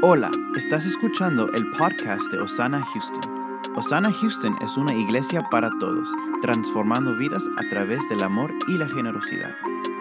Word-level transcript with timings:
Hola, 0.00 0.30
estás 0.56 0.86
escuchando 0.86 1.50
el 1.54 1.66
podcast 1.72 2.30
de 2.30 2.38
Osana 2.38 2.84
Houston. 2.84 3.32
Osana 3.74 4.12
Houston 4.12 4.54
es 4.64 4.76
una 4.76 4.94
iglesia 4.94 5.42
para 5.50 5.70
todos, 5.80 6.08
transformando 6.40 7.16
vidas 7.16 7.42
a 7.58 7.68
través 7.68 8.08
del 8.08 8.22
amor 8.22 8.52
y 8.68 8.78
la 8.78 8.86
generosidad. 8.86 9.50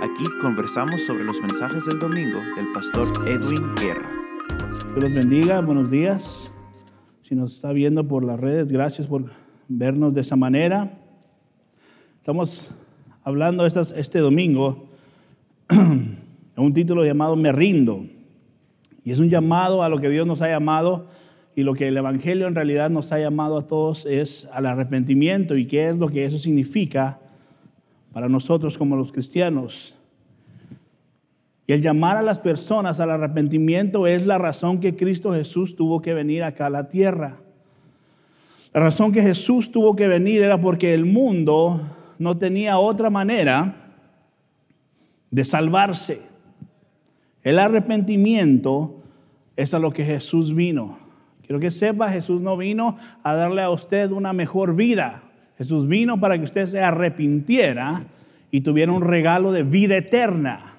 Aquí 0.04 0.24
conversamos 0.40 1.02
sobre 1.02 1.24
los 1.24 1.42
mensajes 1.42 1.86
del 1.86 1.98
domingo 1.98 2.40
del 2.56 2.68
pastor 2.76 3.08
Edwin 3.28 3.74
Guerra. 3.74 4.08
Dios 4.94 5.04
los 5.04 5.14
bendiga, 5.16 5.62
buenos 5.62 5.90
días. 5.90 6.52
Si 7.24 7.34
nos 7.34 7.56
está 7.56 7.72
viendo 7.72 8.08
por 8.08 8.24
las 8.24 8.40
redes, 8.40 8.72
gracias 8.72 9.08
por 9.08 9.24
vernos 9.68 10.14
de 10.14 10.22
esa 10.22 10.36
manera. 10.36 10.96
Estamos 12.18 12.70
hablando 13.24 13.66
este 13.66 14.20
domingo 14.20 14.90
en 15.70 16.20
un 16.56 16.74
título 16.76 17.04
llamado 17.04 17.36
Me 17.36 17.52
rindo. 17.52 18.06
Y 19.08 19.12
es 19.12 19.20
un 19.20 19.30
llamado 19.30 19.84
a 19.84 19.88
lo 19.88 20.02
que 20.02 20.10
Dios 20.10 20.28
nos 20.28 20.42
ha 20.42 20.50
llamado 20.50 21.08
y 21.56 21.64
lo 21.64 21.76
que 21.76 21.88
el 21.88 21.96
Evangelio 21.96 22.46
en 22.46 22.56
realidad 22.56 22.90
nos 22.90 23.14
ha 23.14 23.20
llamado 23.20 23.58
a 23.58 23.66
todos 23.66 24.06
es 24.06 24.50
al 24.52 24.66
arrepentimiento 24.66 25.56
y 25.56 25.66
qué 25.66 25.88
es 25.88 25.96
lo 25.96 26.10
que 26.10 26.26
eso 26.26 26.38
significa 26.38 27.18
para 28.12 28.28
nosotros 28.28 28.78
como 28.78 28.98
los 28.98 29.14
cristianos. 29.14 29.96
Y 31.68 31.72
el 31.72 31.82
llamar 31.82 32.18
a 32.18 32.22
las 32.22 32.38
personas 32.40 33.00
al 33.00 33.12
arrepentimiento 33.12 34.08
es 34.08 34.26
la 34.26 34.40
razón 34.40 34.82
que 34.82 34.98
Cristo 34.98 35.32
Jesús 35.32 35.78
tuvo 35.78 36.02
que 36.02 36.14
venir 36.14 36.44
acá 36.44 36.66
a 36.66 36.70
la 36.70 36.90
tierra. 36.90 37.38
La 38.74 38.82
razón 38.82 39.14
que 39.14 39.22
Jesús 39.22 39.72
tuvo 39.72 39.96
que 39.96 40.10
venir 40.10 40.44
era 40.44 40.60
porque 40.60 40.94
el 40.94 41.06
mundo 41.06 41.80
no 42.20 42.38
tenía 42.38 42.78
otra 42.78 43.10
manera 43.10 43.94
de 45.32 45.46
salvarse. 45.46 46.28
El 47.48 47.60
arrepentimiento 47.60 48.96
es 49.58 49.74
a 49.74 49.80
lo 49.80 49.92
que 49.92 50.06
Jesús 50.06 50.56
vino. 50.56 50.98
Quiero 51.46 51.60
que 51.60 51.72
sepa, 51.72 52.10
Jesús 52.10 52.42
no 52.42 52.56
vino 52.56 52.98
a 53.24 53.34
darle 53.34 53.64
a 53.64 53.70
usted 53.70 54.12
una 54.12 54.32
mejor 54.32 54.76
vida. 54.76 55.24
Jesús 55.58 55.88
vino 55.88 56.20
para 56.20 56.38
que 56.38 56.46
usted 56.46 56.68
se 56.68 56.80
arrepintiera 56.80 58.06
y 58.52 58.62
tuviera 58.62 58.92
un 58.92 59.02
regalo 59.02 59.52
de 59.52 59.64
vida 59.64 59.98
eterna. 59.98 60.76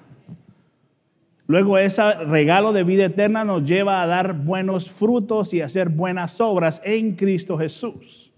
Luego 1.47 1.77
ese 1.77 2.13
regalo 2.25 2.71
de 2.73 2.83
vida 2.83 3.05
eterna 3.05 3.43
nos 3.43 3.65
lleva 3.65 4.01
a 4.01 4.07
dar 4.07 4.33
buenos 4.33 4.89
frutos 4.89 5.53
y 5.53 5.61
hacer 5.61 5.89
buenas 5.89 6.39
obras 6.39 6.81
en 6.85 7.15
Cristo 7.15 7.57
Jesús. 7.57 8.31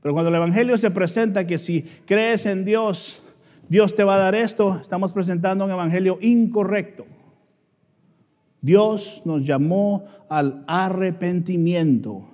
Pero 0.00 0.14
cuando 0.14 0.30
el 0.30 0.36
Evangelio 0.36 0.78
se 0.78 0.90
presenta 0.90 1.46
que 1.46 1.58
si 1.58 1.82
crees 2.06 2.46
en 2.46 2.64
Dios, 2.64 3.22
Dios 3.68 3.94
te 3.94 4.02
va 4.02 4.14
a 4.14 4.18
dar 4.18 4.34
esto, 4.34 4.78
estamos 4.80 5.12
presentando 5.12 5.66
un 5.66 5.70
Evangelio 5.70 6.18
incorrecto. 6.22 7.04
Dios 8.62 9.22
nos 9.24 9.44
llamó 9.46 10.04
al 10.28 10.64
arrepentimiento. 10.66 12.28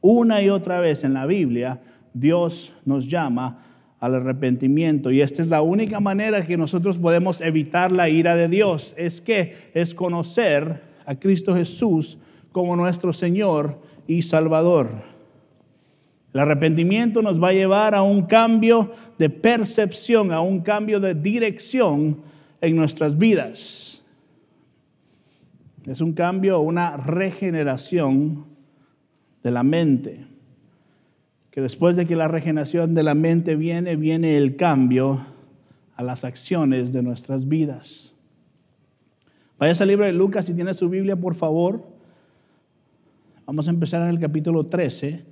Una 0.00 0.42
y 0.42 0.48
otra 0.48 0.80
vez 0.80 1.04
en 1.04 1.14
la 1.14 1.26
Biblia, 1.26 1.80
Dios 2.14 2.72
nos 2.84 3.08
llama 3.08 3.62
al 3.98 4.14
arrepentimiento. 4.14 5.10
Y 5.10 5.20
esta 5.20 5.42
es 5.42 5.48
la 5.48 5.62
única 5.62 6.00
manera 6.00 6.42
que 6.42 6.56
nosotros 6.56 6.98
podemos 6.98 7.40
evitar 7.40 7.92
la 7.92 8.08
ira 8.08 8.36
de 8.36 8.48
Dios. 8.48 8.94
Es 8.96 9.20
que 9.20 9.70
es 9.74 9.94
conocer 9.94 10.82
a 11.04 11.14
Cristo 11.16 11.54
Jesús 11.54 12.18
como 12.52 12.76
nuestro 12.76 13.12
Señor 13.12 13.78
y 14.06 14.22
Salvador. 14.22 14.90
El 16.32 16.40
arrepentimiento 16.40 17.22
nos 17.22 17.42
va 17.42 17.48
a 17.48 17.54
llevar 17.54 17.94
a 17.94 18.02
un 18.02 18.22
cambio 18.22 18.92
de 19.18 19.30
percepción, 19.30 20.32
a 20.32 20.40
un 20.40 20.60
cambio 20.60 21.00
de 21.00 21.14
dirección 21.14 22.18
en 22.60 22.76
nuestras 22.76 23.16
vidas. 23.16 24.04
Es 25.86 26.00
un 26.00 26.14
cambio, 26.14 26.60
una 26.60 26.96
regeneración 26.96 28.44
de 29.42 29.50
la 29.52 29.62
mente. 29.62 30.26
Que 31.50 31.60
después 31.60 31.96
de 31.96 32.06
que 32.06 32.16
la 32.16 32.28
regeneración 32.28 32.94
de 32.94 33.04
la 33.04 33.14
mente 33.14 33.54
viene, 33.54 33.94
viene 33.96 34.36
el 34.36 34.56
cambio 34.56 35.24
a 35.94 36.02
las 36.02 36.24
acciones 36.24 36.92
de 36.92 37.02
nuestras 37.02 37.48
vidas. 37.48 38.14
Vaya 39.58 39.74
al 39.80 39.88
libro 39.88 40.04
de 40.04 40.12
Lucas 40.12 40.46
si 40.46 40.54
tiene 40.54 40.74
su 40.74 40.88
Biblia, 40.88 41.16
por 41.16 41.34
favor. 41.34 41.82
Vamos 43.46 43.68
a 43.68 43.70
empezar 43.70 44.02
en 44.02 44.08
el 44.08 44.18
capítulo 44.18 44.66
13. 44.66 45.24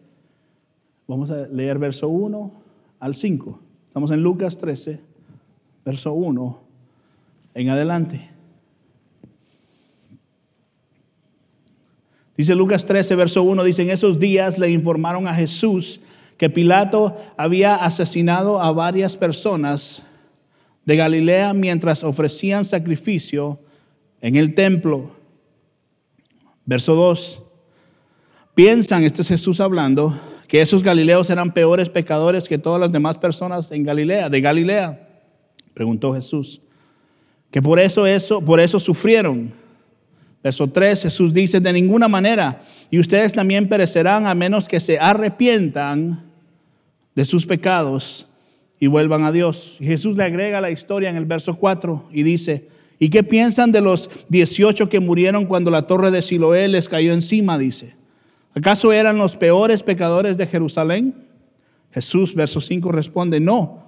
Vamos 1.09 1.31
a 1.31 1.48
leer 1.48 1.78
verso 1.78 2.09
1 2.09 2.53
al 3.00 3.14
5. 3.16 3.60
Estamos 3.88 4.10
en 4.12 4.22
Lucas 4.22 4.56
13, 4.56 5.00
verso 5.84 6.14
1 6.14 6.60
en 7.54 7.69
adelante. 7.69 8.33
Dice 12.36 12.54
Lucas 12.54 12.84
13, 12.84 13.14
verso 13.14 13.42
1, 13.42 13.62
dice, 13.62 13.82
en 13.82 13.90
esos 13.90 14.18
días 14.18 14.58
le 14.58 14.70
informaron 14.70 15.28
a 15.28 15.34
Jesús 15.34 16.00
que 16.36 16.50
Pilato 16.50 17.16
había 17.36 17.76
asesinado 17.76 18.60
a 18.60 18.72
varias 18.72 19.16
personas 19.16 20.04
de 20.84 20.96
Galilea 20.96 21.52
mientras 21.52 22.02
ofrecían 22.02 22.64
sacrificio 22.64 23.60
en 24.20 24.36
el 24.36 24.54
templo. 24.54 25.12
Verso 26.66 26.94
2, 26.94 27.42
piensan, 28.54 29.04
este 29.04 29.22
es 29.22 29.28
Jesús 29.28 29.60
hablando, 29.60 30.18
que 30.48 30.60
esos 30.60 30.82
galileos 30.82 31.30
eran 31.30 31.52
peores 31.52 31.88
pecadores 31.88 32.48
que 32.48 32.58
todas 32.58 32.80
las 32.80 32.90
demás 32.90 33.16
personas 33.16 33.70
en 33.70 33.84
Galilea, 33.84 34.28
de 34.28 34.40
Galilea. 34.40 35.08
Preguntó 35.72 36.14
Jesús, 36.14 36.60
que 37.50 37.62
por 37.62 37.78
eso 37.78 38.06
eso, 38.06 38.40
por 38.40 38.58
eso 38.58 38.80
sufrieron. 38.80 39.52
Verso 40.44 40.69
3, 40.69 41.05
Jesús 41.05 41.32
dice, 41.32 41.59
de 41.59 41.72
ninguna 41.72 42.06
manera, 42.06 42.60
y 42.91 42.99
ustedes 42.99 43.32
también 43.32 43.66
perecerán 43.66 44.27
a 44.27 44.34
menos 44.34 44.69
que 44.69 44.78
se 44.78 44.99
arrepientan 44.99 46.22
de 47.15 47.25
sus 47.25 47.47
pecados 47.47 48.27
y 48.78 48.87
vuelvan 48.87 49.25
a 49.25 49.32
Dios. 49.32 49.78
Jesús 49.81 50.19
le 50.19 50.25
agrega 50.25 50.60
la 50.60 50.71
historia 50.71 51.09
en 51.09 51.16
el 51.16 51.25
verso 51.25 51.56
4 51.56 52.10
y 52.12 52.25
dice, 52.25 52.69
¿y 52.99 53.09
qué 53.09 53.22
piensan 53.22 53.72
de 53.72 53.81
los 53.81 54.10
18 54.28 54.91
que 54.91 55.00
murieron 55.00 55.47
cuando 55.47 55.71
la 55.71 55.87
torre 55.87 56.10
de 56.10 56.21
Siloé 56.21 56.69
les 56.69 56.91
cayó 56.91 57.15
encima? 57.15 57.56
Dice, 57.56 57.94
¿acaso 58.55 58.93
eran 58.93 59.16
los 59.16 59.38
peores 59.38 59.82
pecadores 59.82 60.37
de 60.37 60.47
Jerusalén? 60.47 61.15
Jesús, 61.91 62.34
verso 62.34 62.61
5, 62.61 62.93
responde, 62.93 63.41
no. 63.41 63.84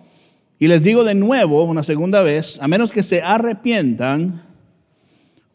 Y 0.58 0.68
les 0.68 0.82
digo 0.82 1.04
de 1.04 1.14
nuevo, 1.14 1.64
una 1.64 1.82
segunda 1.82 2.22
vez, 2.22 2.58
a 2.62 2.66
menos 2.66 2.92
que 2.92 3.02
se 3.02 3.20
arrepientan, 3.20 4.46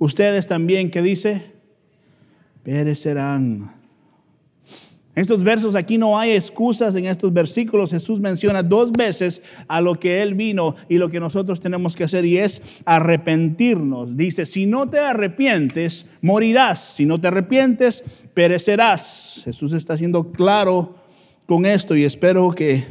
ustedes 0.02 0.48
también, 0.48 0.90
¿qué 0.90 1.02
dice? 1.04 1.52
Perecerán. 2.64 3.72
En 5.14 5.22
estos 5.22 5.44
versos 5.44 5.76
aquí 5.76 6.00
no 6.00 6.18
hay 6.18 6.32
excusas 6.32 6.96
en 6.96 7.06
estos 7.06 7.32
versículos. 7.32 7.92
Jesús 7.92 8.20
menciona 8.20 8.64
dos 8.64 8.92
veces 8.92 9.44
a 9.68 9.80
lo 9.80 10.00
que 10.00 10.24
Él 10.24 10.34
vino 10.34 10.76
y 10.90 10.98
lo 10.98 11.12
que 11.12 11.20
nosotros 11.20 11.60
tenemos 11.60 11.96
que 11.96 12.06
hacer 12.06 12.26
y 12.26 12.40
es 12.40 12.62
arrepentirnos. 12.86 14.18
Dice, 14.18 14.48
si 14.48 14.66
no 14.66 14.90
te 14.90 14.98
arrepientes, 14.98 16.08
morirás. 16.22 16.96
Si 16.96 17.06
no 17.06 17.22
te 17.22 17.28
arrepientes, 17.28 18.04
perecerás. 18.34 19.42
Jesús 19.44 19.74
está 19.74 19.98
siendo 19.98 20.32
claro 20.32 20.96
con 21.46 21.68
esto 21.68 21.96
y 21.96 22.06
espero 22.06 22.50
que 22.52 22.86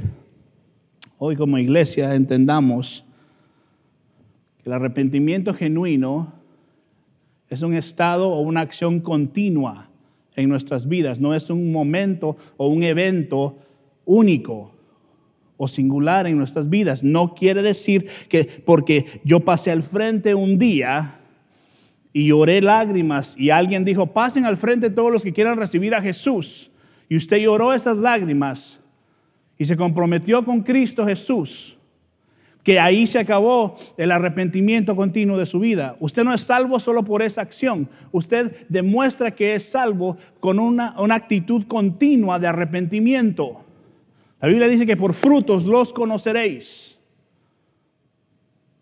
hoy 1.19 1.34
como 1.34 1.59
iglesia 1.59 2.15
entendamos 2.15 3.04
que 4.62 4.69
el 4.69 4.75
arrepentimiento 4.75 5.54
genuino 5.54 6.39
es 7.50 7.62
un 7.62 7.74
estado 7.74 8.30
o 8.30 8.40
una 8.40 8.60
acción 8.60 9.00
continua 9.00 9.90
en 10.36 10.48
nuestras 10.48 10.88
vidas, 10.88 11.20
no 11.20 11.34
es 11.34 11.50
un 11.50 11.72
momento 11.72 12.36
o 12.56 12.68
un 12.68 12.82
evento 12.82 13.58
único 14.06 14.72
o 15.56 15.68
singular 15.68 16.26
en 16.26 16.38
nuestras 16.38 16.70
vidas. 16.70 17.04
No 17.04 17.34
quiere 17.34 17.60
decir 17.60 18.08
que 18.28 18.44
porque 18.44 19.04
yo 19.24 19.40
pasé 19.40 19.70
al 19.70 19.82
frente 19.82 20.34
un 20.34 20.58
día 20.58 21.20
y 22.12 22.28
lloré 22.28 22.62
lágrimas 22.62 23.34
y 23.36 23.50
alguien 23.50 23.84
dijo, 23.84 24.06
pasen 24.06 24.46
al 24.46 24.56
frente 24.56 24.88
todos 24.88 25.12
los 25.12 25.22
que 25.22 25.32
quieran 25.32 25.58
recibir 25.58 25.94
a 25.94 26.00
Jesús, 26.00 26.70
y 27.08 27.16
usted 27.16 27.38
lloró 27.38 27.74
esas 27.74 27.96
lágrimas 27.96 28.80
y 29.58 29.64
se 29.64 29.76
comprometió 29.76 30.44
con 30.44 30.62
Cristo 30.62 31.04
Jesús, 31.04 31.76
que 32.62 32.78
ahí 32.78 33.07
se 33.07 33.18
acabó 33.18 33.74
el 33.97 34.10
arrepentimiento 34.10 34.95
continuo 34.95 35.39
de 35.39 35.47
su 35.47 35.59
vida. 35.59 35.97
Usted 36.01 36.24
no 36.24 36.34
es 36.34 36.42
salvo 36.42 36.78
solo 36.78 37.04
por 37.04 37.22
esa 37.22 37.41
acción. 37.41 37.89
Usted 38.12 38.66
demuestra 38.68 39.30
que 39.30 39.54
es 39.54 39.71
salvo 39.71 40.16
con 40.41 40.59
una, 40.59 40.95
una 41.01 41.15
actitud 41.15 41.65
continua 41.66 42.39
de 42.39 42.48
arrepentimiento. 42.48 43.65
La 44.41 44.48
Biblia 44.48 44.68
dice 44.68 44.86
que 44.86 44.97
por 44.97 45.15
frutos 45.15 45.65
los 45.65 45.92
conoceréis. 45.92 46.98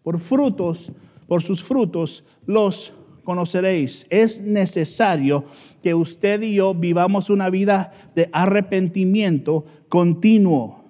Por 0.02 0.18
frutos, 0.18 0.92
por 1.26 1.42
sus 1.42 1.62
frutos 1.62 2.24
los 2.46 2.92
conoceréis. 3.22 4.06
Es 4.08 4.40
necesario 4.40 5.44
que 5.82 5.94
usted 5.94 6.42
y 6.42 6.54
yo 6.54 6.74
vivamos 6.74 7.28
una 7.28 7.50
vida 7.50 7.92
de 8.14 8.28
arrepentimiento 8.32 9.66
continuo. 9.88 10.84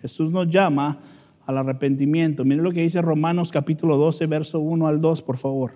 Jesús 0.00 0.32
nos 0.32 0.48
llama 0.48 0.98
al 1.46 1.58
arrepentimiento. 1.58 2.44
Miren 2.44 2.64
lo 2.64 2.72
que 2.72 2.82
dice 2.82 3.02
Romanos 3.02 3.50
capítulo 3.50 3.96
12, 3.96 4.26
verso 4.26 4.60
1 4.60 4.86
al 4.86 5.00
2, 5.00 5.22
por 5.22 5.38
favor. 5.38 5.72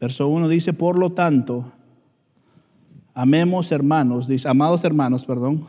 Verso 0.00 0.28
1 0.28 0.48
dice, 0.48 0.72
por 0.72 0.98
lo 0.98 1.12
tanto, 1.12 1.72
amemos 3.14 3.72
hermanos, 3.72 4.28
dice, 4.28 4.48
amados 4.48 4.84
hermanos, 4.84 5.24
perdón, 5.24 5.66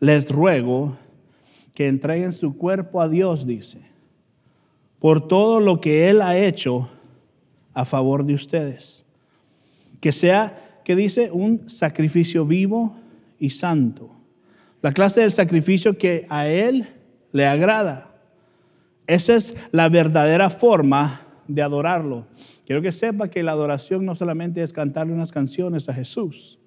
les 0.00 0.28
ruego 0.28 0.96
que 1.72 1.88
entreguen 1.88 2.32
su 2.32 2.56
cuerpo 2.56 3.00
a 3.00 3.08
Dios, 3.08 3.46
dice, 3.46 3.80
por 4.98 5.28
todo 5.28 5.60
lo 5.60 5.80
que 5.80 6.08
Él 6.08 6.20
ha 6.20 6.36
hecho 6.36 6.88
a 7.74 7.84
favor 7.84 8.24
de 8.24 8.34
ustedes. 8.34 9.04
Que 10.00 10.12
sea, 10.12 10.80
que 10.84 10.96
dice, 10.96 11.30
un 11.30 11.68
sacrificio 11.68 12.44
vivo 12.44 12.96
y 13.38 13.50
santo. 13.50 14.13
La 14.84 14.92
clase 14.92 15.22
del 15.22 15.32
sacrificio 15.32 15.96
que 15.96 16.26
a 16.28 16.46
Él 16.46 16.86
le 17.32 17.46
agrada. 17.46 18.10
Esa 19.06 19.34
es 19.34 19.54
la 19.70 19.88
verdadera 19.88 20.50
forma 20.50 21.22
de 21.48 21.62
adorarlo. 21.62 22.26
Quiero 22.66 22.82
que 22.82 22.92
sepa 22.92 23.28
que 23.28 23.42
la 23.42 23.52
adoración 23.52 24.04
no 24.04 24.14
solamente 24.14 24.62
es 24.62 24.74
cantarle 24.74 25.14
unas 25.14 25.32
canciones 25.32 25.88
a 25.88 25.94
Jesús, 25.94 26.58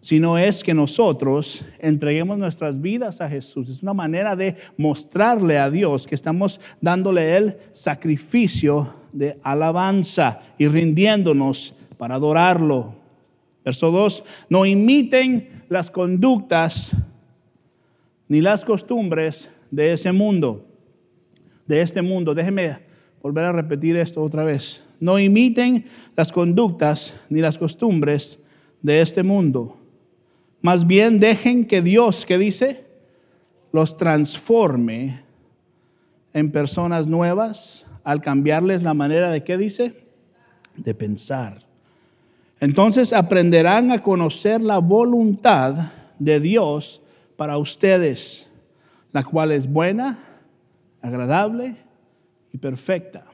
sino 0.00 0.38
es 0.38 0.64
que 0.64 0.74
nosotros 0.74 1.64
entreguemos 1.78 2.36
nuestras 2.36 2.80
vidas 2.80 3.20
a 3.20 3.28
Jesús. 3.28 3.68
Es 3.68 3.80
una 3.84 3.94
manera 3.94 4.34
de 4.34 4.56
mostrarle 4.76 5.60
a 5.60 5.70
Dios 5.70 6.08
que 6.08 6.16
estamos 6.16 6.60
dándole 6.80 7.36
el 7.36 7.58
sacrificio 7.70 8.92
de 9.12 9.38
alabanza 9.44 10.40
y 10.58 10.66
rindiéndonos 10.66 11.76
para 11.96 12.16
adorarlo. 12.16 12.96
Verso 13.64 13.92
2, 13.92 14.24
no 14.48 14.66
imiten 14.66 15.62
las 15.68 15.92
conductas 15.92 16.96
ni 18.32 18.40
las 18.40 18.64
costumbres 18.64 19.50
de 19.70 19.92
ese 19.92 20.10
mundo, 20.10 20.64
de 21.66 21.82
este 21.82 22.00
mundo. 22.00 22.34
Déjeme 22.34 22.78
volver 23.20 23.44
a 23.44 23.52
repetir 23.52 23.94
esto 23.98 24.22
otra 24.22 24.42
vez. 24.42 24.82
No 25.00 25.18
imiten 25.18 25.84
las 26.16 26.32
conductas 26.32 27.12
ni 27.28 27.42
las 27.42 27.58
costumbres 27.58 28.38
de 28.80 29.02
este 29.02 29.22
mundo. 29.22 29.76
Más 30.62 30.86
bien 30.86 31.20
dejen 31.20 31.66
que 31.66 31.82
Dios, 31.82 32.24
¿qué 32.24 32.38
dice? 32.38 32.86
Los 33.70 33.98
transforme 33.98 35.20
en 36.32 36.50
personas 36.52 37.08
nuevas 37.08 37.84
al 38.02 38.22
cambiarles 38.22 38.82
la 38.82 38.94
manera 38.94 39.30
de 39.30 39.44
qué 39.44 39.58
dice? 39.58 40.06
De 40.78 40.94
pensar. 40.94 41.66
Entonces 42.60 43.12
aprenderán 43.12 43.90
a 43.90 44.02
conocer 44.02 44.62
la 44.62 44.78
voluntad 44.78 45.92
de 46.18 46.40
Dios 46.40 47.01
para 47.42 47.58
ustedes, 47.58 48.46
la 49.12 49.24
cual 49.24 49.50
es 49.50 49.66
buena, 49.66 50.16
agradable 51.00 51.74
y 52.52 52.58
perfecta. 52.58 53.24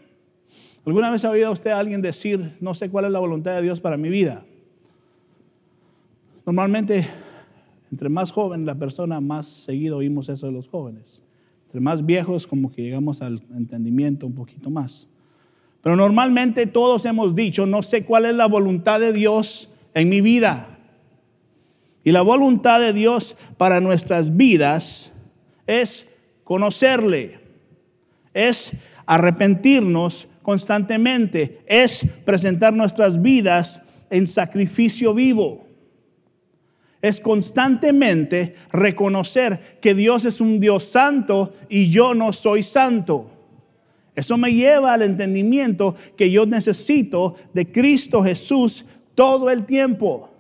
¿Alguna 0.87 1.11
vez 1.11 1.27
ha 1.27 1.31
oído 1.31 1.53
usted 1.53 1.73
a 1.73 1.79
alguien 1.79 2.01
decir, 2.01 2.57
no 2.59 2.73
sé 2.73 2.89
cuál 2.89 3.05
es 3.05 3.11
la 3.11 3.19
voluntad 3.19 3.55
de 3.57 3.61
Dios 3.61 3.83
para 3.83 3.99
mi 3.99 4.09
vida? 4.09 4.47
Normalmente, 6.47 7.07
entre 7.93 8.09
más 8.09 8.33
joven 8.33 8.65
la 8.65 8.77
persona, 8.77 9.21
más 9.21 9.47
seguido 9.47 9.99
oímos 9.99 10.31
eso 10.31 10.47
de 10.47 10.53
los 10.53 10.69
jóvenes. 10.69 11.23
Entre 11.67 11.83
más 11.83 12.07
viejos, 12.07 12.47
como 12.47 12.73
que 12.73 12.81
llegamos 12.81 13.21
al 13.21 13.43
entendimiento 13.55 14.27
un 14.27 14.35
poquito 14.35 14.71
más. 14.71 15.07
Pero 15.83 15.97
normalmente 15.97 16.67
todos 16.67 17.05
hemos 17.05 17.35
dicho, 17.35 17.67
no 17.67 17.83
sé 17.83 18.07
cuál 18.07 18.25
es 18.25 18.35
la 18.35 18.47
voluntad 18.47 19.01
de 19.01 19.13
Dios 19.13 19.69
en 19.93 20.09
mi 20.09 20.23
vida. 20.23 20.78
Y 22.09 22.13
la 22.13 22.23
voluntad 22.23 22.81
de 22.81 22.95
Dios 22.95 23.37
para 23.59 23.83
nuestras 23.83 24.35
vidas 24.35 25.13
es 25.67 26.09
conocerle, 26.43 27.39
es 28.33 28.73
arrepentirnos 29.05 30.27
constantemente, 30.41 31.61
es 31.67 32.07
presentar 32.25 32.73
nuestras 32.73 33.21
vidas 33.21 33.83
en 34.09 34.27
sacrificio 34.27 35.13
vivo. 35.13 35.67
Es 37.03 37.21
constantemente 37.21 38.55
reconocer 38.73 39.79
que 39.83 39.95
Dios 39.95 40.25
es 40.25 40.41
un 40.41 40.61
Dios 40.61 40.85
santo 40.85 41.53
y 41.69 41.91
yo 41.91 42.15
no 42.15 42.33
soy 42.33 42.63
santo. 42.63 43.31
Eso 44.15 44.39
me 44.39 44.55
lleva 44.55 44.95
al 44.95 45.03
entendimiento 45.03 45.95
que 46.17 46.31
yo 46.31 46.47
necesito 46.47 47.35
de 47.53 47.71
Cristo 47.71 48.23
Jesús 48.23 48.87
todo 49.15 49.51
el 49.51 49.67
tiempo. 49.67 50.31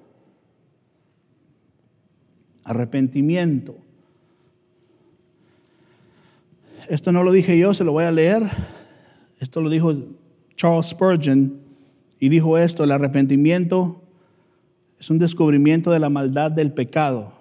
Arrepentimiento. 2.68 3.74
Esto 6.86 7.12
no 7.12 7.22
lo 7.22 7.32
dije 7.32 7.58
yo, 7.58 7.72
se 7.72 7.82
lo 7.82 7.92
voy 7.92 8.04
a 8.04 8.12
leer. 8.12 8.42
Esto 9.40 9.62
lo 9.62 9.70
dijo 9.70 9.94
Charles 10.54 10.88
Spurgeon 10.88 11.60
y 12.20 12.28
dijo 12.28 12.58
esto, 12.58 12.84
el 12.84 12.92
arrepentimiento 12.92 14.02
es 15.00 15.08
un 15.08 15.18
descubrimiento 15.18 15.90
de 15.90 15.98
la 15.98 16.10
maldad 16.10 16.50
del 16.50 16.70
pecado, 16.72 17.32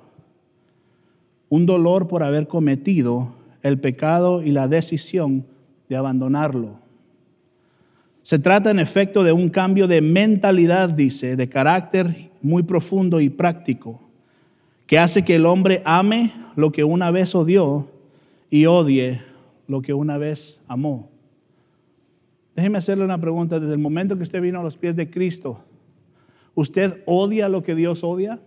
un 1.50 1.66
dolor 1.66 2.08
por 2.08 2.24
haber 2.24 2.48
cometido 2.48 3.34
el 3.64 3.82
pecado 3.82 4.44
y 4.44 4.52
la 4.52 4.70
decisión 4.70 5.46
de 5.90 5.98
abandonarlo. 5.98 6.80
Se 8.24 8.40
trata 8.40 8.72
en 8.72 8.80
efecto 8.80 9.26
de 9.26 9.34
un 9.34 9.50
cambio 9.50 9.88
de 9.88 10.00
mentalidad, 10.00 10.88
dice, 10.88 11.36
de 11.36 11.50
carácter 11.50 12.30
muy 12.42 12.64
profundo 12.64 13.20
y 13.20 13.30
práctico, 13.30 14.07
que 14.88 14.98
hace 14.98 15.24
que 15.24 15.36
el 15.36 15.46
hombre 15.46 15.82
ame 15.86 16.34
lo 16.56 16.72
que 16.72 16.84
una 16.84 17.12
vez 17.12 17.36
odió 17.36 17.88
y 18.50 18.66
odie 18.66 19.22
lo 19.68 19.82
que 19.82 19.94
una 19.94 20.18
vez 20.18 20.62
amó. 20.68 21.10
Déjeme 22.56 22.78
hacerle 22.80 23.04
una 23.04 23.20
pregunta. 23.20 23.60
Desde 23.60 23.74
el 23.74 23.80
momento 23.80 24.16
que 24.16 24.24
usted 24.24 24.42
vino 24.42 24.62
a 24.62 24.64
los 24.64 24.78
pies 24.78 24.96
de 24.96 25.10
Cristo, 25.10 25.60
¿usted 26.56 27.04
odia 27.06 27.50
lo 27.50 27.62
que 27.64 27.76
Dios 27.76 28.04
odia? 28.04 28.40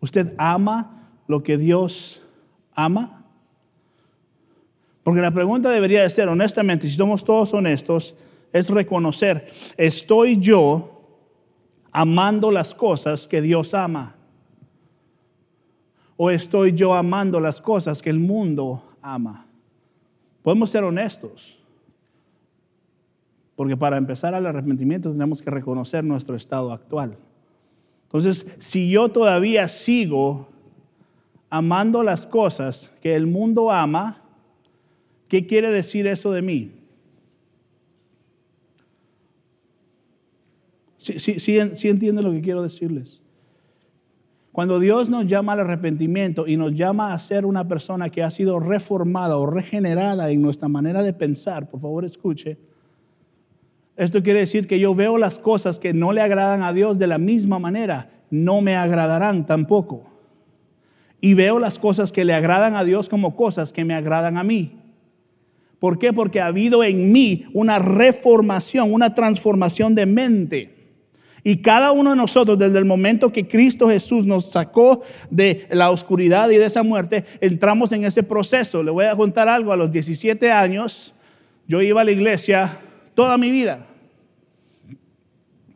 ¿Usted 0.00 0.34
ama 0.38 1.12
lo 1.28 1.42
que 1.42 1.58
Dios 1.58 2.22
ama? 2.74 3.26
Porque 5.04 5.20
la 5.20 5.30
pregunta 5.30 5.70
debería 5.70 6.02
de 6.02 6.10
ser, 6.10 6.28
honestamente, 6.28 6.88
si 6.88 6.96
somos 6.96 7.22
todos 7.22 7.52
honestos, 7.52 8.16
es 8.52 8.68
reconocer, 8.70 9.46
¿estoy 9.76 10.38
yo 10.38 10.99
amando 11.92 12.50
las 12.50 12.74
cosas 12.74 13.26
que 13.26 13.40
Dios 13.40 13.74
ama? 13.74 14.16
¿O 16.16 16.30
estoy 16.30 16.72
yo 16.72 16.94
amando 16.94 17.40
las 17.40 17.60
cosas 17.60 18.02
que 18.02 18.10
el 18.10 18.18
mundo 18.18 18.82
ama? 19.00 19.46
Podemos 20.42 20.70
ser 20.70 20.84
honestos. 20.84 21.58
Porque 23.56 23.76
para 23.76 23.96
empezar 23.96 24.34
al 24.34 24.46
arrepentimiento 24.46 25.12
tenemos 25.12 25.42
que 25.42 25.50
reconocer 25.50 26.04
nuestro 26.04 26.36
estado 26.36 26.72
actual. 26.72 27.16
Entonces, 28.04 28.46
si 28.58 28.90
yo 28.90 29.10
todavía 29.10 29.68
sigo 29.68 30.48
amando 31.48 32.02
las 32.02 32.26
cosas 32.26 32.92
que 33.02 33.14
el 33.14 33.26
mundo 33.26 33.70
ama, 33.70 34.22
¿qué 35.28 35.46
quiere 35.46 35.70
decir 35.70 36.06
eso 36.06 36.32
de 36.32 36.42
mí? 36.42 36.79
Sí, 41.00 41.18
sí, 41.18 41.40
sí, 41.40 41.88
entiende 41.88 42.22
lo 42.22 42.30
que 42.30 42.42
quiero 42.42 42.62
decirles. 42.62 43.22
Cuando 44.52 44.78
Dios 44.78 45.08
nos 45.08 45.26
llama 45.26 45.52
al 45.54 45.60
arrepentimiento 45.60 46.46
y 46.46 46.58
nos 46.58 46.74
llama 46.74 47.14
a 47.14 47.18
ser 47.18 47.46
una 47.46 47.66
persona 47.66 48.10
que 48.10 48.22
ha 48.22 48.30
sido 48.30 48.60
reformada 48.60 49.38
o 49.38 49.46
regenerada 49.46 50.30
en 50.30 50.42
nuestra 50.42 50.68
manera 50.68 51.02
de 51.02 51.14
pensar, 51.14 51.70
por 51.70 51.80
favor 51.80 52.04
escuche, 52.04 52.58
esto 53.96 54.22
quiere 54.22 54.40
decir 54.40 54.66
que 54.66 54.78
yo 54.78 54.94
veo 54.94 55.16
las 55.16 55.38
cosas 55.38 55.78
que 55.78 55.94
no 55.94 56.12
le 56.12 56.20
agradan 56.20 56.62
a 56.62 56.72
Dios 56.72 56.98
de 56.98 57.06
la 57.06 57.18
misma 57.18 57.58
manera, 57.58 58.10
no 58.30 58.60
me 58.60 58.76
agradarán 58.76 59.46
tampoco. 59.46 60.04
Y 61.22 61.34
veo 61.34 61.58
las 61.58 61.78
cosas 61.78 62.12
que 62.12 62.24
le 62.24 62.34
agradan 62.34 62.76
a 62.76 62.84
Dios 62.84 63.08
como 63.08 63.36
cosas 63.36 63.72
que 63.72 63.84
me 63.84 63.94
agradan 63.94 64.36
a 64.36 64.44
mí. 64.44 64.78
¿Por 65.78 65.98
qué? 65.98 66.12
Porque 66.12 66.40
ha 66.40 66.46
habido 66.46 66.84
en 66.84 67.10
mí 67.10 67.46
una 67.54 67.78
reformación, 67.78 68.92
una 68.92 69.14
transformación 69.14 69.94
de 69.94 70.06
mente. 70.06 70.79
Y 71.42 71.58
cada 71.58 71.92
uno 71.92 72.10
de 72.10 72.16
nosotros, 72.16 72.58
desde 72.58 72.78
el 72.78 72.84
momento 72.84 73.32
que 73.32 73.48
Cristo 73.48 73.88
Jesús 73.88 74.26
nos 74.26 74.50
sacó 74.50 75.02
de 75.30 75.66
la 75.70 75.90
oscuridad 75.90 76.50
y 76.50 76.56
de 76.56 76.66
esa 76.66 76.82
muerte, 76.82 77.24
entramos 77.40 77.92
en 77.92 78.04
ese 78.04 78.22
proceso. 78.22 78.82
Le 78.82 78.90
voy 78.90 79.06
a 79.06 79.16
contar 79.16 79.48
algo. 79.48 79.72
A 79.72 79.76
los 79.76 79.90
17 79.90 80.52
años, 80.52 81.14
yo 81.66 81.80
iba 81.80 82.00
a 82.00 82.04
la 82.04 82.10
iglesia 82.10 82.78
toda 83.14 83.38
mi 83.38 83.50
vida. 83.50 83.86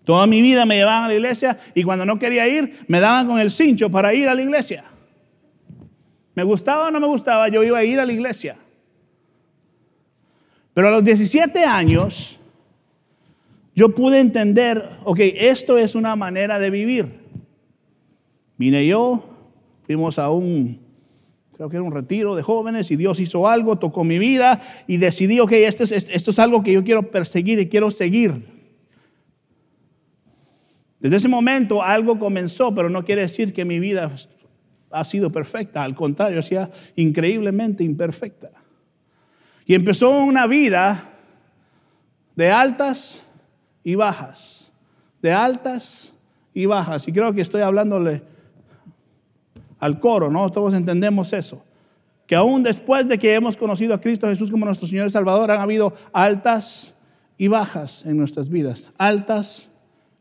Toda 0.04 0.26
mi 0.26 0.42
vida 0.42 0.66
me 0.66 0.76
llevaban 0.76 1.04
a 1.04 1.09
la 1.09 1.14
iglesia 1.14 1.59
y 1.75 1.83
cuando 1.83 2.04
no 2.04 2.18
quería 2.18 2.47
ir, 2.47 2.78
me 2.88 3.00
daban 3.00 3.26
con 3.26 3.38
el 3.38 3.50
cincho 3.50 3.90
para 3.90 4.12
ir 4.12 4.28
a 4.28 4.35
la 4.35 4.42
iglesia. 4.42 4.85
Me 6.35 6.42
gustaba 6.42 6.88
o 6.88 6.90
no 6.90 7.00
me 7.00 7.06
gustaba, 7.06 7.49
yo 7.49 7.62
iba 7.62 7.78
a 7.78 7.85
ir 7.85 7.99
a 7.99 8.04
la 8.04 8.12
iglesia. 8.12 8.56
Pero 10.75 10.88
a 10.88 10.90
los 10.90 11.04
17 11.04 11.64
años, 11.64 12.38
yo 13.75 13.95
pude 13.95 14.21
entender, 14.21 14.88
ok, 15.04 15.19
esto 15.21 15.78
es 15.78 15.95
una 15.95 16.14
manera 16.16 16.59
de 16.59 16.71
vivir. 16.71 17.21
Vine 18.57 18.87
yo, 18.87 19.25
fuimos 19.83 20.19
a 20.19 20.31
un 20.31 20.85
creo 21.54 21.71
que 21.71 21.76
era 21.76 21.85
un 21.85 21.93
retiro 21.93 22.35
de 22.35 22.43
jóvenes 22.43 22.90
y 22.90 22.97
Dios 22.97 23.21
hizo 23.21 23.47
algo, 23.49 23.78
tocó 23.78 24.02
mi 24.02 24.19
vida 24.19 24.61
y 24.88 24.97
decidí, 24.97 25.38
ok, 25.38 25.52
esto 25.52 25.85
es, 25.85 25.93
esto 25.93 26.31
es 26.33 26.38
algo 26.40 26.62
que 26.62 26.73
yo 26.73 26.83
quiero 26.83 27.11
perseguir 27.11 27.61
y 27.61 27.69
quiero 27.69 27.93
seguir. 27.93 28.45
Desde 30.99 31.16
ese 31.16 31.28
momento 31.28 31.83
algo 31.83 32.19
comenzó, 32.19 32.75
pero 32.75 32.90
no 32.90 33.04
quiere 33.04 33.23
decir 33.23 33.52
que 33.52 33.64
mi 33.64 33.78
vida 33.78 34.12
ha 34.90 35.04
sido 35.04 35.31
perfecta, 35.31 35.83
al 35.83 35.95
contrario, 35.95 36.40
ha 36.40 36.71
increíblemente 36.97 37.85
imperfecta. 37.85 38.50
Y 39.66 39.75
empezó 39.75 40.11
una 40.11 40.47
vida 40.47 41.12
de 42.35 42.50
altas 42.50 43.24
y 43.85 43.95
bajas, 43.95 44.73
de 45.23 45.33
altas 45.33 46.12
y 46.53 46.67
bajas. 46.67 47.07
Y 47.07 47.12
creo 47.12 47.33
que 47.33 47.43
estoy 47.43 47.61
hablándole 47.61 48.23
al 49.79 50.00
coro, 50.00 50.31
¿no? 50.31 50.50
Todos 50.50 50.75
entendemos 50.75 51.33
eso. 51.33 51.62
Que 52.26 52.35
aún 52.35 52.62
después 52.62 53.07
de 53.07 53.19
que 53.19 53.35
hemos 53.35 53.57
conocido 53.57 53.95
a 53.95 54.00
Cristo 54.00 54.26
Jesús 54.26 54.50
como 54.50 54.64
nuestro 54.64 54.88
Señor 54.88 55.07
y 55.07 55.11
Salvador, 55.11 55.50
han 55.50 55.61
habido 55.61 55.93
altas 56.12 56.95
y 57.37 57.49
bajas 57.49 58.05
en 58.07 58.17
nuestras 58.17 58.49
vidas. 58.49 58.91
Altas 58.97 59.71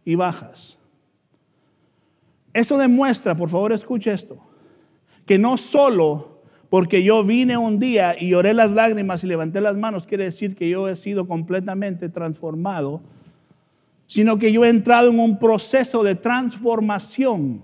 y 0.04 0.16
bajas. 0.16 0.78
Eso 2.54 2.78
demuestra, 2.78 3.36
por 3.36 3.50
favor 3.50 3.72
escuche 3.72 4.12
esto, 4.12 4.38
que 5.26 5.40
no 5.40 5.58
solo 5.58 6.42
porque 6.70 7.04
yo 7.04 7.24
vine 7.24 7.56
un 7.56 7.80
día 7.80 8.16
y 8.20 8.30
lloré 8.30 8.54
las 8.54 8.72
lágrimas 8.72 9.24
y 9.24 9.28
levanté 9.28 9.62
las 9.62 9.78
manos, 9.78 10.08
quiere 10.08 10.26
decir 10.26 10.56
que 10.56 10.70
yo 10.70 10.88
he 10.88 10.96
sido 10.96 11.28
completamente 11.28 12.10
transformado, 12.10 13.02
sino 14.14 14.38
que 14.38 14.52
yo 14.52 14.64
he 14.64 14.70
entrado 14.70 15.10
en 15.10 15.20
un 15.20 15.40
proceso 15.40 16.04
de 16.04 16.14
transformación, 16.14 17.64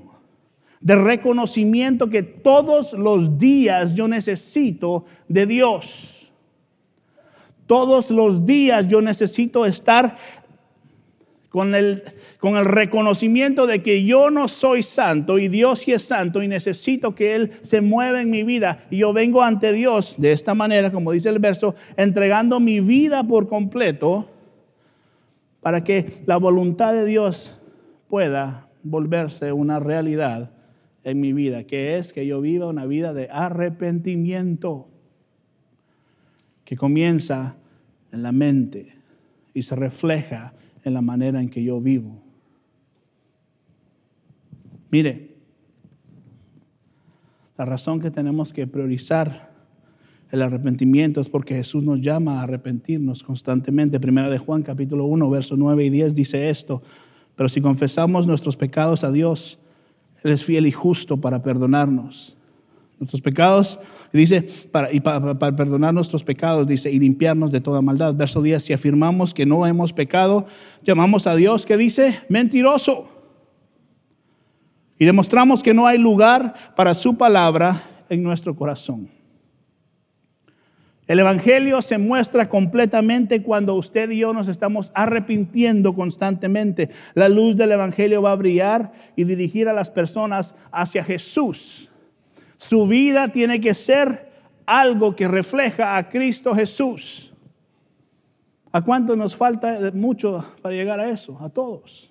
de 0.81 0.95
reconocimiento 0.95 2.09
que 2.09 2.23
todos 2.23 2.93
los 2.93 3.37
días 3.37 3.93
yo 3.93 4.07
necesito 4.07 5.05
de 5.27 5.45
Dios. 5.45 6.33
Todos 7.67 8.09
los 8.09 8.47
días 8.47 8.87
yo 8.87 8.99
necesito 8.99 9.67
estar 9.67 10.17
con 11.49 11.75
el, 11.75 12.01
con 12.39 12.57
el 12.57 12.65
reconocimiento 12.65 13.67
de 13.67 13.83
que 13.83 14.03
yo 14.03 14.31
no 14.31 14.47
soy 14.47 14.81
santo 14.81 15.37
y 15.37 15.49
Dios 15.49 15.81
sí 15.81 15.91
es 15.91 16.01
santo 16.01 16.41
y 16.41 16.47
necesito 16.47 17.13
que 17.13 17.35
Él 17.35 17.51
se 17.61 17.79
mueva 17.79 18.21
en 18.21 18.31
mi 18.31 18.41
vida. 18.41 18.87
Y 18.89 18.97
yo 18.97 19.13
vengo 19.13 19.43
ante 19.43 19.71
Dios 19.71 20.15
de 20.17 20.31
esta 20.31 20.55
manera, 20.55 20.91
como 20.91 21.11
dice 21.11 21.29
el 21.29 21.37
verso, 21.37 21.75
entregando 21.95 22.59
mi 22.59 22.79
vida 22.79 23.23
por 23.23 23.47
completo 23.47 24.27
para 25.61 25.83
que 25.83 26.23
la 26.25 26.37
voluntad 26.37 26.93
de 26.93 27.05
Dios 27.05 27.61
pueda 28.07 28.69
volverse 28.83 29.51
una 29.51 29.79
realidad 29.79 30.53
en 31.03 31.19
mi 31.19 31.33
vida, 31.33 31.63
que 31.63 31.97
es 31.97 32.13
que 32.13 32.25
yo 32.25 32.41
viva 32.41 32.67
una 32.67 32.85
vida 32.85 33.13
de 33.13 33.29
arrepentimiento 33.31 34.87
que 36.65 36.77
comienza 36.77 37.55
en 38.11 38.23
la 38.23 38.31
mente 38.31 38.93
y 39.53 39.63
se 39.63 39.75
refleja 39.75 40.53
en 40.83 40.93
la 40.93 41.01
manera 41.01 41.41
en 41.41 41.49
que 41.49 41.63
yo 41.63 41.81
vivo. 41.81 42.21
Mire, 44.91 45.35
la 47.57 47.65
razón 47.65 47.99
que 47.99 48.11
tenemos 48.11 48.53
que 48.53 48.67
priorizar 48.67 49.48
el 50.31 50.41
arrepentimiento 50.41 51.21
es 51.21 51.29
porque 51.29 51.55
Jesús 51.55 51.83
nos 51.83 52.01
llama 52.01 52.39
a 52.39 52.43
arrepentirnos 52.43 53.23
constantemente. 53.23 53.99
Primera 53.99 54.29
de 54.29 54.37
Juan 54.37 54.61
capítulo 54.61 55.05
1, 55.05 55.29
versos 55.29 55.57
9 55.57 55.85
y 55.85 55.89
10 55.89 56.13
dice 56.13 56.49
esto, 56.49 56.83
pero 57.35 57.49
si 57.49 57.61
confesamos 57.61 58.27
nuestros 58.27 58.55
pecados 58.55 59.03
a 59.03 59.11
Dios, 59.11 59.57
Él 60.23 60.31
es 60.31 60.43
fiel 60.43 60.67
y 60.67 60.71
justo 60.71 61.17
para 61.17 61.41
perdonarnos 61.41 62.35
nuestros 62.99 63.21
pecados, 63.21 63.79
dice, 64.11 64.45
para, 64.71 64.91
y 64.91 64.99
para, 64.99 65.37
perdonar 65.55 65.93
nuestros 65.93 66.23
pecados, 66.23 66.67
dice, 66.67 66.91
y 66.91 66.99
limpiarnos 66.99 67.51
de 67.51 67.61
toda 67.61 67.81
maldad. 67.81 68.13
Verso 68.13 68.41
10, 68.41 68.61
si 68.61 68.73
afirmamos 68.73 69.33
que 69.33 69.45
no 69.45 69.65
hemos 69.65 69.93
pecado, 69.93 70.45
llamamos 70.83 71.25
a 71.25 71.35
Dios 71.35 71.65
que 71.65 71.77
dice, 71.77 72.19
mentiroso. 72.27 73.07
Y 74.97 75.05
demostramos 75.05 75.63
que 75.63 75.73
no 75.73 75.87
hay 75.87 75.97
lugar 75.97 76.53
para 76.75 76.93
su 76.93 77.17
palabra 77.17 77.81
en 78.09 78.21
nuestro 78.21 78.53
corazón. 78.53 79.18
El 81.09 81.17
Evangelio 81.17 81.81
se 81.81 81.97
muestra 81.97 82.47
completamente 82.47 83.41
cuando 83.41 83.73
usted 83.73 84.11
y 84.11 84.19
yo 84.19 84.31
nos 84.31 84.47
estamos 84.47 84.91
arrepintiendo 84.93 85.95
constantemente. 85.95 86.91
La 87.15 87.27
luz 87.27 87.57
del 87.57 87.71
Evangelio 87.71 88.21
va 88.21 88.31
a 88.31 88.35
brillar 88.35 88.91
y 89.15 89.23
dirigir 89.23 89.67
a 89.67 89.73
las 89.73 89.89
personas 89.89 90.53
hacia 90.71 91.03
Jesús. 91.03 91.89
Su 92.57 92.85
vida 92.85 93.29
tiene 93.29 93.59
que 93.59 93.73
ser 93.73 94.29
algo 94.67 95.15
que 95.15 95.27
refleja 95.27 95.97
a 95.97 96.09
Cristo 96.09 96.53
Jesús. 96.53 97.33
¿A 98.71 98.83
cuánto 98.83 99.15
nos 99.15 99.35
falta 99.35 99.89
mucho 99.95 100.45
para 100.61 100.75
llegar 100.75 100.99
a 100.99 101.09
eso? 101.09 101.35
A 101.41 101.49
todos. 101.49 102.08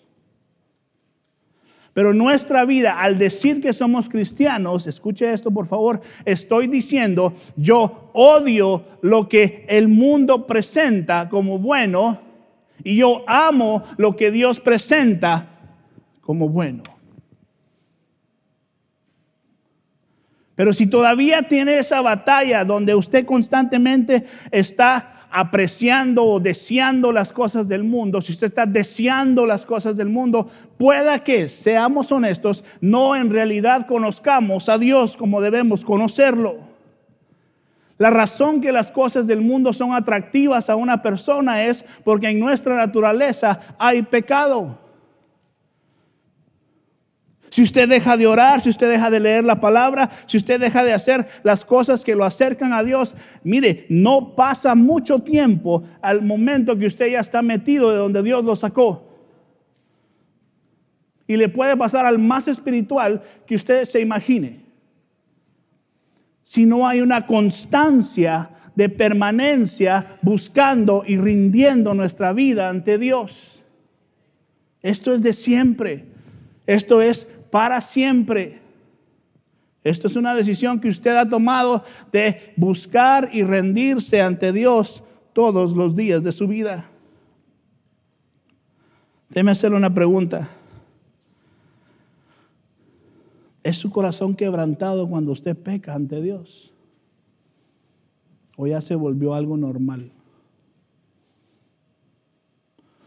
Pero 1.98 2.14
nuestra 2.14 2.64
vida, 2.64 3.00
al 3.00 3.18
decir 3.18 3.60
que 3.60 3.72
somos 3.72 4.08
cristianos, 4.08 4.86
escuche 4.86 5.32
esto 5.32 5.50
por 5.50 5.66
favor, 5.66 6.00
estoy 6.24 6.68
diciendo, 6.68 7.32
yo 7.56 8.12
odio 8.12 8.84
lo 9.02 9.28
que 9.28 9.66
el 9.68 9.88
mundo 9.88 10.46
presenta 10.46 11.28
como 11.28 11.58
bueno 11.58 12.20
y 12.84 12.98
yo 12.98 13.24
amo 13.26 13.82
lo 13.96 14.14
que 14.14 14.30
Dios 14.30 14.60
presenta 14.60 15.48
como 16.20 16.48
bueno. 16.48 16.84
Pero 20.54 20.72
si 20.72 20.86
todavía 20.86 21.48
tiene 21.48 21.80
esa 21.80 22.00
batalla 22.00 22.64
donde 22.64 22.94
usted 22.94 23.26
constantemente 23.26 24.24
está 24.52 25.17
apreciando 25.30 26.24
o 26.24 26.40
deseando 26.40 27.12
las 27.12 27.32
cosas 27.32 27.68
del 27.68 27.84
mundo, 27.84 28.20
si 28.20 28.32
usted 28.32 28.48
está 28.48 28.66
deseando 28.66 29.46
las 29.46 29.64
cosas 29.66 29.96
del 29.96 30.08
mundo, 30.08 30.48
pueda 30.78 31.22
que, 31.22 31.48
seamos 31.48 32.10
honestos, 32.12 32.64
no 32.80 33.16
en 33.16 33.30
realidad 33.30 33.86
conozcamos 33.86 34.68
a 34.68 34.78
Dios 34.78 35.16
como 35.16 35.40
debemos 35.40 35.84
conocerlo. 35.84 36.56
La 37.98 38.10
razón 38.10 38.60
que 38.60 38.70
las 38.70 38.92
cosas 38.92 39.26
del 39.26 39.40
mundo 39.40 39.72
son 39.72 39.92
atractivas 39.92 40.70
a 40.70 40.76
una 40.76 41.02
persona 41.02 41.64
es 41.64 41.84
porque 42.04 42.28
en 42.28 42.38
nuestra 42.38 42.76
naturaleza 42.76 43.58
hay 43.78 44.02
pecado. 44.02 44.87
Si 47.50 47.62
usted 47.62 47.88
deja 47.88 48.16
de 48.16 48.26
orar, 48.26 48.60
si 48.60 48.68
usted 48.68 48.90
deja 48.90 49.10
de 49.10 49.20
leer 49.20 49.44
la 49.44 49.60
palabra, 49.60 50.10
si 50.26 50.36
usted 50.36 50.60
deja 50.60 50.84
de 50.84 50.92
hacer 50.92 51.26
las 51.42 51.64
cosas 51.64 52.04
que 52.04 52.14
lo 52.14 52.24
acercan 52.24 52.72
a 52.72 52.82
Dios, 52.82 53.16
mire, 53.42 53.86
no 53.88 54.34
pasa 54.34 54.74
mucho 54.74 55.20
tiempo 55.20 55.82
al 56.02 56.22
momento 56.22 56.78
que 56.78 56.86
usted 56.86 57.10
ya 57.10 57.20
está 57.20 57.42
metido 57.42 57.90
de 57.90 57.98
donde 57.98 58.22
Dios 58.22 58.44
lo 58.44 58.56
sacó. 58.56 59.06
Y 61.26 61.36
le 61.36 61.48
puede 61.48 61.76
pasar 61.76 62.06
al 62.06 62.18
más 62.18 62.48
espiritual 62.48 63.22
que 63.46 63.54
usted 63.54 63.84
se 63.84 64.00
imagine. 64.00 64.60
Si 66.42 66.64
no 66.64 66.86
hay 66.86 67.00
una 67.02 67.26
constancia 67.26 68.50
de 68.78 68.88
permanencia 68.88 70.18
buscando 70.22 71.02
y 71.04 71.16
rindiendo 71.16 71.94
nuestra 71.94 72.32
vida 72.32 72.68
ante 72.68 72.96
Dios. 72.96 73.64
Esto 74.82 75.12
es 75.12 75.20
de 75.20 75.32
siempre. 75.32 76.04
Esto 76.64 77.02
es 77.02 77.26
para 77.50 77.80
siempre. 77.80 78.60
Esto 79.84 80.06
es 80.06 80.16
una 80.16 80.34
decisión 80.34 80.80
que 80.80 80.88
usted 80.88 81.16
ha 81.16 81.28
tomado 81.28 81.82
de 82.12 82.52
buscar 82.56 83.30
y 83.32 83.42
rendirse 83.42 84.20
ante 84.20 84.52
Dios 84.52 85.02
todos 85.32 85.74
los 85.74 85.94
días 85.94 86.22
de 86.22 86.32
su 86.32 86.46
vida. 86.48 86.90
Déjeme 89.28 89.52
hacerle 89.52 89.76
una 89.76 89.92
pregunta. 89.92 90.48
¿Es 93.62 93.76
su 93.76 93.90
corazón 93.90 94.34
quebrantado 94.34 95.08
cuando 95.08 95.32
usted 95.32 95.56
peca 95.56 95.94
ante 95.94 96.22
Dios? 96.22 96.72
¿O 98.56 98.66
ya 98.66 98.80
se 98.80 98.94
volvió 98.94 99.34
algo 99.34 99.56
normal? 99.56 100.10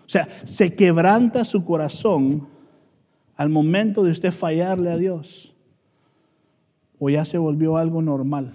O 0.05 0.10
sea, 0.12 0.27
se 0.43 0.75
quebranta 0.75 1.45
su 1.45 1.63
corazón 1.63 2.48
al 3.41 3.50
momento 3.50 4.03
de 4.03 4.12
usted 4.12 4.31
fallarle 4.31 4.91
a 4.91 4.98
Dios? 4.98 5.51
¿O 7.00 7.10
ya 7.10 7.25
se 7.25 7.39
volvió 7.39 7.75
algo 7.75 8.00
normal? 8.03 8.53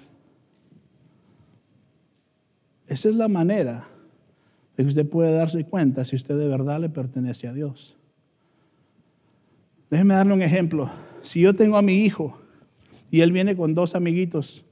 Esa 2.86 3.08
es 3.08 3.16
la 3.16 3.26
manera 3.26 3.88
de 4.76 4.84
que 4.84 4.88
usted 4.88 5.08
puede 5.08 5.32
darse 5.32 5.64
cuenta 5.64 6.04
si 6.04 6.14
usted 6.14 6.38
de 6.38 6.46
verdad 6.46 6.78
le 6.78 6.88
pertenece 6.88 7.48
a 7.48 7.52
Dios. 7.52 7.96
Déjeme 9.90 10.14
darle 10.14 10.34
un 10.34 10.42
ejemplo. 10.42 10.88
Si 11.22 11.40
yo 11.40 11.56
tengo 11.56 11.76
a 11.76 11.82
mi 11.82 12.04
hijo 12.04 12.38
y 13.10 13.22
él 13.22 13.32
viene 13.32 13.56
con 13.56 13.74
dos 13.74 13.96
amiguitos 13.96 14.64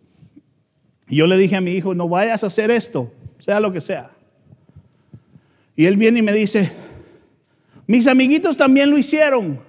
y 1.09 1.16
yo 1.16 1.26
le 1.26 1.37
dije 1.37 1.56
a 1.56 1.61
mi 1.61 1.73
hijo, 1.73 1.92
no 1.92 2.09
vayas 2.09 2.44
a 2.44 2.47
hacer 2.47 2.71
esto, 2.71 3.12
sea 3.40 3.59
lo 3.59 3.73
que 3.73 3.80
sea. 3.80 4.11
Y 5.75 5.87
él 5.87 5.97
viene 5.97 6.21
y 6.21 6.23
me 6.23 6.33
dice, 6.33 6.71
mis 7.88 8.06
amiguitos 8.06 8.56
también 8.56 8.92
lo 8.92 8.97
hicieron. 8.97 9.63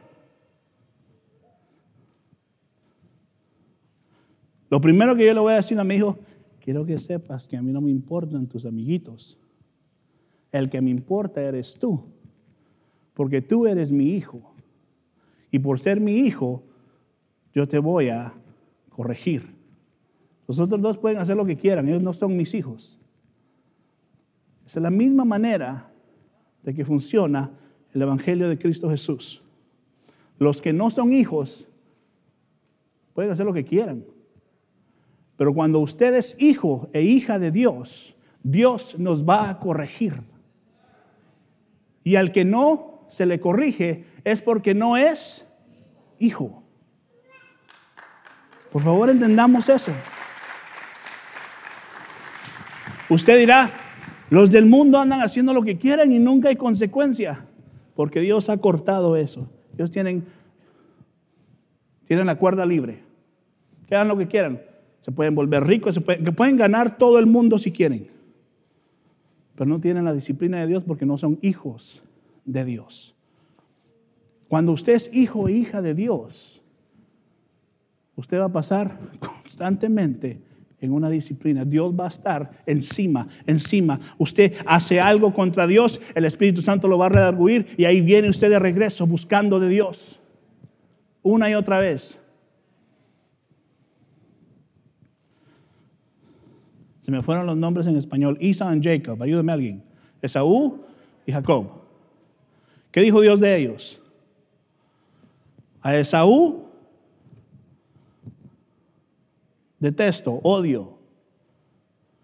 Lo 4.75 4.81
primero 4.81 5.15
que 5.15 5.25
yo 5.25 5.33
le 5.33 5.39
voy 5.39 5.53
a 5.53 5.55
decir 5.55 5.79
a 5.79 5.85
mi 5.85 5.95
hijo, 5.95 6.17
quiero 6.59 6.85
que 6.85 6.97
sepas 6.97 7.47
que 7.47 7.55
a 7.55 7.61
mí 7.61 7.71
no 7.71 7.79
me 7.79 7.89
importan 7.89 8.45
tus 8.45 8.65
amiguitos. 8.65 9.39
El 10.51 10.69
que 10.69 10.81
me 10.81 10.89
importa 10.89 11.41
eres 11.41 11.79
tú, 11.79 12.03
porque 13.13 13.41
tú 13.41 13.67
eres 13.67 13.93
mi 13.93 14.09
hijo. 14.17 14.53
Y 15.49 15.59
por 15.59 15.79
ser 15.79 16.01
mi 16.01 16.17
hijo, 16.17 16.61
yo 17.53 17.69
te 17.69 17.79
voy 17.79 18.09
a 18.09 18.33
corregir. 18.89 19.43
Los 20.45 20.59
otros 20.59 20.81
dos 20.81 20.97
pueden 20.97 21.19
hacer 21.19 21.37
lo 21.37 21.45
que 21.45 21.55
quieran, 21.55 21.87
ellos 21.87 22.03
no 22.03 22.11
son 22.11 22.35
mis 22.35 22.53
hijos. 22.53 22.99
Es 24.65 24.75
la 24.75 24.89
misma 24.89 25.23
manera 25.23 25.89
de 26.63 26.73
que 26.73 26.83
funciona 26.83 27.49
el 27.93 28.01
Evangelio 28.01 28.49
de 28.49 28.57
Cristo 28.57 28.89
Jesús. 28.89 29.41
Los 30.37 30.61
que 30.61 30.73
no 30.73 30.91
son 30.91 31.13
hijos 31.13 31.69
pueden 33.13 33.31
hacer 33.31 33.45
lo 33.45 33.53
que 33.53 33.63
quieran. 33.63 34.03
Pero 35.37 35.53
cuando 35.53 35.79
usted 35.79 36.13
es 36.13 36.35
hijo 36.39 36.89
e 36.93 37.01
hija 37.01 37.39
de 37.39 37.51
Dios, 37.51 38.15
Dios 38.43 38.97
nos 38.99 39.27
va 39.27 39.49
a 39.49 39.59
corregir. 39.59 40.13
Y 42.03 42.15
al 42.15 42.31
que 42.31 42.45
no 42.45 43.05
se 43.09 43.25
le 43.25 43.39
corrige 43.39 44.05
es 44.23 44.41
porque 44.41 44.73
no 44.73 44.97
es 44.97 45.47
hijo. 46.19 46.63
Por 48.71 48.83
favor, 48.83 49.09
entendamos 49.09 49.69
eso. 49.69 49.91
Usted 53.09 53.37
dirá, 53.39 53.71
los 54.29 54.51
del 54.51 54.65
mundo 54.65 54.99
andan 54.99 55.21
haciendo 55.21 55.53
lo 55.53 55.61
que 55.61 55.77
quieren 55.77 56.11
y 56.11 56.19
nunca 56.19 56.49
hay 56.49 56.55
consecuencia, 56.55 57.45
porque 57.95 58.19
Dios 58.19 58.49
ha 58.49 58.57
cortado 58.57 59.15
eso. 59.15 59.49
Ellos 59.75 59.91
tienen, 59.91 60.25
tienen 62.05 62.25
la 62.25 62.35
cuerda 62.35 62.65
libre. 62.65 63.03
Que 63.87 63.95
hagan 63.95 64.07
lo 64.07 64.17
que 64.17 64.27
quieran. 64.27 64.61
Se 65.05 65.11
pueden 65.11 65.35
volver 65.35 65.63
ricos, 65.63 65.93
se 65.93 66.01
pueden, 66.01 66.25
que 66.25 66.31
pueden 66.31 66.57
ganar 66.57 66.97
todo 66.97 67.19
el 67.19 67.27
mundo 67.27 67.59
si 67.59 67.71
quieren. 67.71 68.07
Pero 69.53 69.69
no 69.69 69.79
tienen 69.79 70.03
la 70.03 70.13
disciplina 70.13 70.59
de 70.59 70.65
Dios 70.65 70.83
porque 70.83 71.05
no 71.05 71.19
son 71.19 71.37
hijos 71.43 72.01
de 72.43 72.65
Dios. 72.65 73.13
Cuando 74.47 74.71
usted 74.71 74.93
es 74.93 75.11
hijo 75.13 75.47
e 75.47 75.51
hija 75.51 75.83
de 75.83 75.93
Dios, 75.93 76.63
usted 78.15 78.39
va 78.39 78.45
a 78.45 78.51
pasar 78.51 78.97
constantemente 79.19 80.39
en 80.81 80.91
una 80.91 81.11
disciplina. 81.11 81.65
Dios 81.65 81.93
va 81.93 82.05
a 82.05 82.07
estar 82.07 82.63
encima, 82.65 83.27
encima. 83.45 83.99
Usted 84.17 84.55
hace 84.65 84.99
algo 84.99 85.35
contra 85.35 85.67
Dios, 85.67 86.01
el 86.15 86.25
Espíritu 86.25 86.63
Santo 86.63 86.87
lo 86.87 86.97
va 86.97 87.05
a 87.05 87.09
redarguir 87.09 87.67
y 87.77 87.85
ahí 87.85 88.01
viene 88.01 88.27
usted 88.27 88.49
de 88.49 88.57
regreso 88.57 89.05
buscando 89.05 89.59
de 89.59 89.69
Dios. 89.69 90.19
Una 91.21 91.47
y 91.47 91.53
otra 91.53 91.77
vez. 91.77 92.24
Se 97.05 97.11
me 97.11 97.21
fueron 97.21 97.45
los 97.45 97.55
nombres 97.55 97.85
en 97.85 97.97
español. 97.97 98.35
Isa 98.41 98.75
y 98.75 98.81
Jacob. 98.81 99.21
Ayúdame 99.21 99.51
alguien. 99.51 99.83
Esaú 100.23 100.79
y 101.23 101.31
Jacob. 101.31 101.67
¿Qué 102.89 103.01
dijo 103.01 103.21
Dios 103.21 103.39
de 103.39 103.55
ellos? 103.55 104.01
A 105.83 105.95
Esaú 105.95 106.65
detesto, 109.77 110.39
odio. 110.41 110.97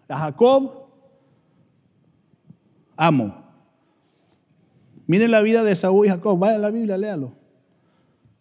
A 0.08 0.18
Jacob, 0.18 0.88
amo. 2.98 3.36
Miren 5.06 5.30
la 5.30 5.42
vida 5.42 5.64
de 5.64 5.74
Esaú 5.74 6.06
y 6.06 6.10
Jacob, 6.10 6.40
vaya 6.40 6.56
a 6.56 6.58
la 6.58 6.72
Biblia, 6.72 6.98
léalo. 6.98 7.34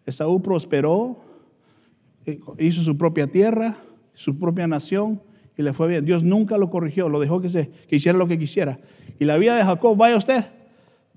Esaú 0.06 0.40
prosperó, 0.40 1.18
eh, 2.24 2.40
hizo 2.58 2.80
su 2.80 2.96
propia 2.96 3.26
tierra, 3.26 3.76
su 4.14 4.38
propia 4.38 4.66
nación 4.66 5.20
y 5.60 5.62
le 5.62 5.72
fue 5.72 5.88
bien. 5.88 6.04
Dios 6.04 6.24
nunca 6.24 6.58
lo 6.58 6.70
corrigió, 6.70 7.08
lo 7.08 7.20
dejó 7.20 7.40
que, 7.40 7.50
se, 7.50 7.70
que 7.88 7.96
hiciera 7.96 8.18
lo 8.18 8.26
que 8.26 8.38
quisiera. 8.38 8.78
Y 9.18 9.24
la 9.24 9.36
vida 9.36 9.56
de 9.56 9.62
Jacob, 9.62 9.96
vaya 9.96 10.16
usted, 10.16 10.44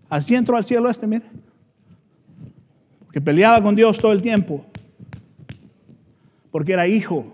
así 0.09 0.35
entró 0.35 0.57
al 0.57 0.63
cielo 0.63 0.89
este, 0.89 1.07
mire. 1.07 1.25
Porque 3.05 3.21
peleaba 3.21 3.61
con 3.61 3.75
Dios 3.75 3.97
todo 3.99 4.11
el 4.11 4.21
tiempo. 4.21 4.65
Porque 6.51 6.73
era 6.73 6.87
hijo 6.87 7.33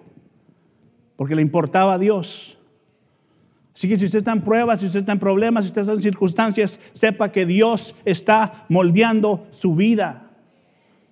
porque 1.19 1.35
le 1.35 1.41
importaba 1.41 1.95
a 1.95 1.97
Dios. 1.97 2.57
Así 3.75 3.89
que 3.89 3.97
si 3.97 4.05
usted 4.05 4.19
está 4.19 4.31
en 4.31 4.39
pruebas, 4.39 4.79
si 4.79 4.85
usted 4.85 4.99
está 4.99 5.11
en 5.11 5.19
problemas, 5.19 5.65
si 5.65 5.67
usted 5.67 5.81
está 5.81 5.91
en 5.91 6.01
circunstancias, 6.01 6.79
sepa 6.93 7.33
que 7.33 7.45
Dios 7.45 7.93
está 8.05 8.63
moldeando 8.69 9.45
su 9.51 9.75
vida. 9.75 10.28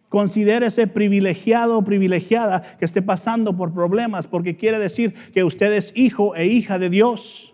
Considérese 0.09 0.87
privilegiado 0.87 1.77
o 1.77 1.83
privilegiada 1.83 2.63
que 2.79 2.85
esté 2.85 3.01
pasando 3.01 3.57
por 3.57 3.73
problemas, 3.73 4.27
porque 4.27 4.55
quiere 4.55 4.79
decir 4.79 5.13
que 5.33 5.43
usted 5.43 5.73
es 5.73 5.91
hijo 5.95 6.35
e 6.35 6.47
hija 6.47 6.79
de 6.79 6.89
Dios. 6.89 7.53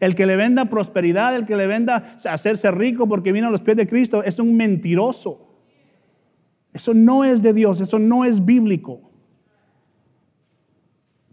El 0.00 0.16
que 0.16 0.26
le 0.26 0.34
venda 0.34 0.64
prosperidad, 0.64 1.36
el 1.36 1.46
que 1.46 1.56
le 1.56 1.68
venda 1.68 2.16
hacerse 2.24 2.70
rico 2.72 3.06
porque 3.06 3.32
vino 3.32 3.46
a 3.46 3.50
los 3.50 3.60
pies 3.60 3.76
de 3.76 3.86
Cristo, 3.86 4.24
es 4.24 4.38
un 4.40 4.56
mentiroso. 4.56 5.46
Eso 6.72 6.92
no 6.92 7.22
es 7.22 7.40
de 7.40 7.52
Dios, 7.52 7.80
eso 7.80 8.00
no 8.00 8.24
es 8.24 8.44
bíblico. 8.44 9.12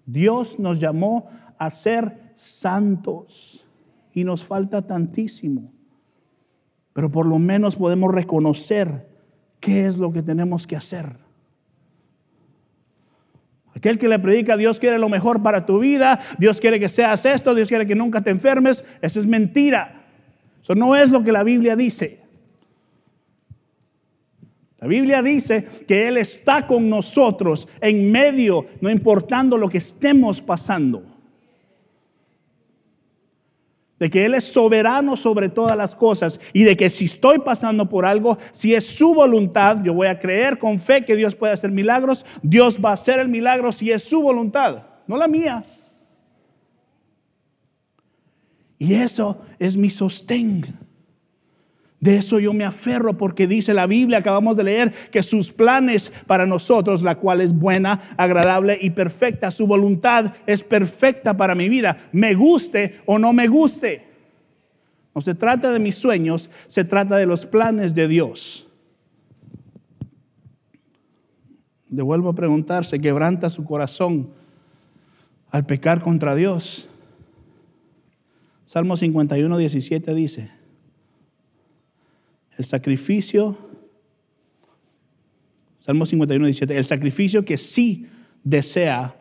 Dios 0.05 0.59
nos 0.59 0.79
llamó 0.79 1.29
a 1.57 1.71
ser 1.71 2.33
santos 2.35 3.67
y 4.13 4.23
nos 4.23 4.43
falta 4.43 4.85
tantísimo. 4.85 5.73
Pero 6.93 7.11
por 7.11 7.25
lo 7.25 7.39
menos 7.39 7.75
podemos 7.75 8.13
reconocer 8.13 9.10
qué 9.61 9.87
es 9.87 9.97
lo 9.97 10.11
que 10.11 10.21
tenemos 10.21 10.67
que 10.67 10.75
hacer. 10.75 11.15
Aquel 13.73 13.97
que 13.97 14.09
le 14.09 14.19
predica, 14.19 14.57
Dios 14.57 14.79
quiere 14.79 14.99
lo 14.99 15.07
mejor 15.07 15.41
para 15.41 15.65
tu 15.65 15.79
vida, 15.79 16.19
Dios 16.37 16.59
quiere 16.59 16.79
que 16.79 16.89
seas 16.89 17.25
esto, 17.25 17.55
Dios 17.55 17.69
quiere 17.69 17.87
que 17.87 17.95
nunca 17.95 18.21
te 18.21 18.29
enfermes, 18.29 18.83
eso 19.01 19.19
es 19.19 19.25
mentira. 19.25 20.03
Eso 20.61 20.75
no 20.75 20.95
es 20.95 21.09
lo 21.09 21.23
que 21.23 21.31
la 21.31 21.43
Biblia 21.43 21.75
dice. 21.75 22.21
La 24.79 24.87
Biblia 24.87 25.21
dice 25.21 25.63
que 25.87 26.07
Él 26.07 26.17
está 26.17 26.67
con 26.67 26.89
nosotros 26.89 27.67
en 27.79 28.11
medio, 28.11 28.65
no 28.81 28.89
importando 28.89 29.57
lo 29.57 29.69
que 29.69 29.77
estemos 29.77 30.41
pasando. 30.41 31.10
De 34.01 34.09
que 34.09 34.25
Él 34.25 34.33
es 34.33 34.45
soberano 34.45 35.15
sobre 35.15 35.47
todas 35.47 35.77
las 35.77 35.93
cosas 35.93 36.39
y 36.53 36.63
de 36.63 36.75
que 36.75 36.89
si 36.89 37.05
estoy 37.05 37.37
pasando 37.37 37.87
por 37.87 38.03
algo, 38.03 38.35
si 38.51 38.73
es 38.73 38.83
su 38.83 39.13
voluntad, 39.13 39.83
yo 39.83 39.93
voy 39.93 40.07
a 40.07 40.17
creer 40.17 40.57
con 40.57 40.79
fe 40.79 41.05
que 41.05 41.15
Dios 41.15 41.35
puede 41.35 41.53
hacer 41.53 41.69
milagros. 41.69 42.25
Dios 42.41 42.79
va 42.83 42.89
a 42.89 42.93
hacer 42.93 43.19
el 43.19 43.27
milagro 43.29 43.71
si 43.71 43.91
es 43.91 44.03
su 44.03 44.19
voluntad, 44.23 44.81
no 45.05 45.17
la 45.17 45.27
mía. 45.27 45.63
Y 48.79 48.95
eso 48.95 49.37
es 49.59 49.77
mi 49.77 49.91
sostén. 49.91 50.65
De 52.01 52.17
eso 52.17 52.39
yo 52.39 52.51
me 52.51 52.65
aferro 52.65 53.15
porque 53.15 53.45
dice 53.45 53.75
la 53.75 53.85
Biblia, 53.85 54.17
acabamos 54.17 54.57
de 54.57 54.63
leer, 54.63 54.91
que 55.11 55.21
sus 55.21 55.51
planes 55.51 56.11
para 56.25 56.47
nosotros, 56.47 57.03
la 57.03 57.13
cual 57.13 57.41
es 57.41 57.53
buena, 57.53 58.01
agradable 58.17 58.79
y 58.81 58.89
perfecta, 58.89 59.51
su 59.51 59.67
voluntad 59.67 60.33
es 60.47 60.63
perfecta 60.63 61.37
para 61.37 61.53
mi 61.53 61.69
vida, 61.69 62.09
me 62.11 62.33
guste 62.33 62.99
o 63.05 63.19
no 63.19 63.33
me 63.33 63.47
guste. 63.47 64.07
No 65.13 65.21
se 65.21 65.35
trata 65.35 65.71
de 65.71 65.77
mis 65.77 65.93
sueños, 65.93 66.49
se 66.67 66.83
trata 66.83 67.17
de 67.17 67.27
los 67.27 67.45
planes 67.45 67.93
de 67.93 68.07
Dios. 68.07 68.67
Devuelvo 71.87 72.29
a 72.29 72.35
preguntar, 72.35 72.83
¿se 72.83 72.99
quebranta 72.99 73.47
su 73.51 73.63
corazón 73.63 74.31
al 75.51 75.67
pecar 75.67 76.01
contra 76.01 76.33
Dios? 76.33 76.89
Salmo 78.65 78.97
51, 78.97 79.55
17 79.55 80.15
dice, 80.15 80.60
el 82.61 82.65
sacrificio, 82.67 83.57
Salmo 85.79 86.05
51, 86.05 86.45
17, 86.45 86.77
el 86.77 86.85
sacrificio 86.85 87.43
que 87.43 87.57
sí 87.57 88.05
desea 88.43 89.15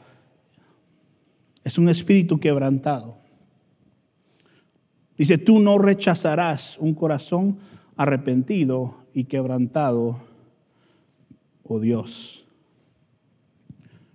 es 1.65 1.79
un 1.79 1.89
espíritu 1.89 2.39
quebrantado. 2.39 3.17
Dice, 5.17 5.39
tú 5.39 5.59
no 5.59 5.79
rechazarás 5.79 6.77
un 6.79 6.93
corazón 6.93 7.59
arrepentido 7.97 9.07
y 9.15 9.25
quebrantado, 9.25 10.21
oh 11.65 11.81
Dios. 11.81 12.45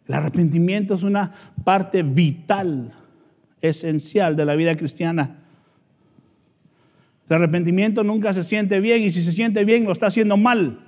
El 0.07 0.13
arrepentimiento 0.13 0.93
es 0.93 1.01
una 1.01 1.33
parte 1.63 2.03
vital, 2.03 2.93
esencial 3.59 4.35
de 4.35 4.45
la 4.45 4.55
vida 4.55 4.75
cristiana. 4.75 5.44
El 7.29 7.35
arrepentimiento 7.37 8.03
nunca 8.03 8.33
se 8.33 8.43
siente 8.43 8.79
bien 8.79 9.01
y 9.01 9.09
si 9.09 9.21
se 9.21 9.31
siente 9.31 9.65
bien 9.65 9.85
lo 9.85 9.91
está 9.91 10.07
haciendo 10.07 10.37
mal. 10.37 10.79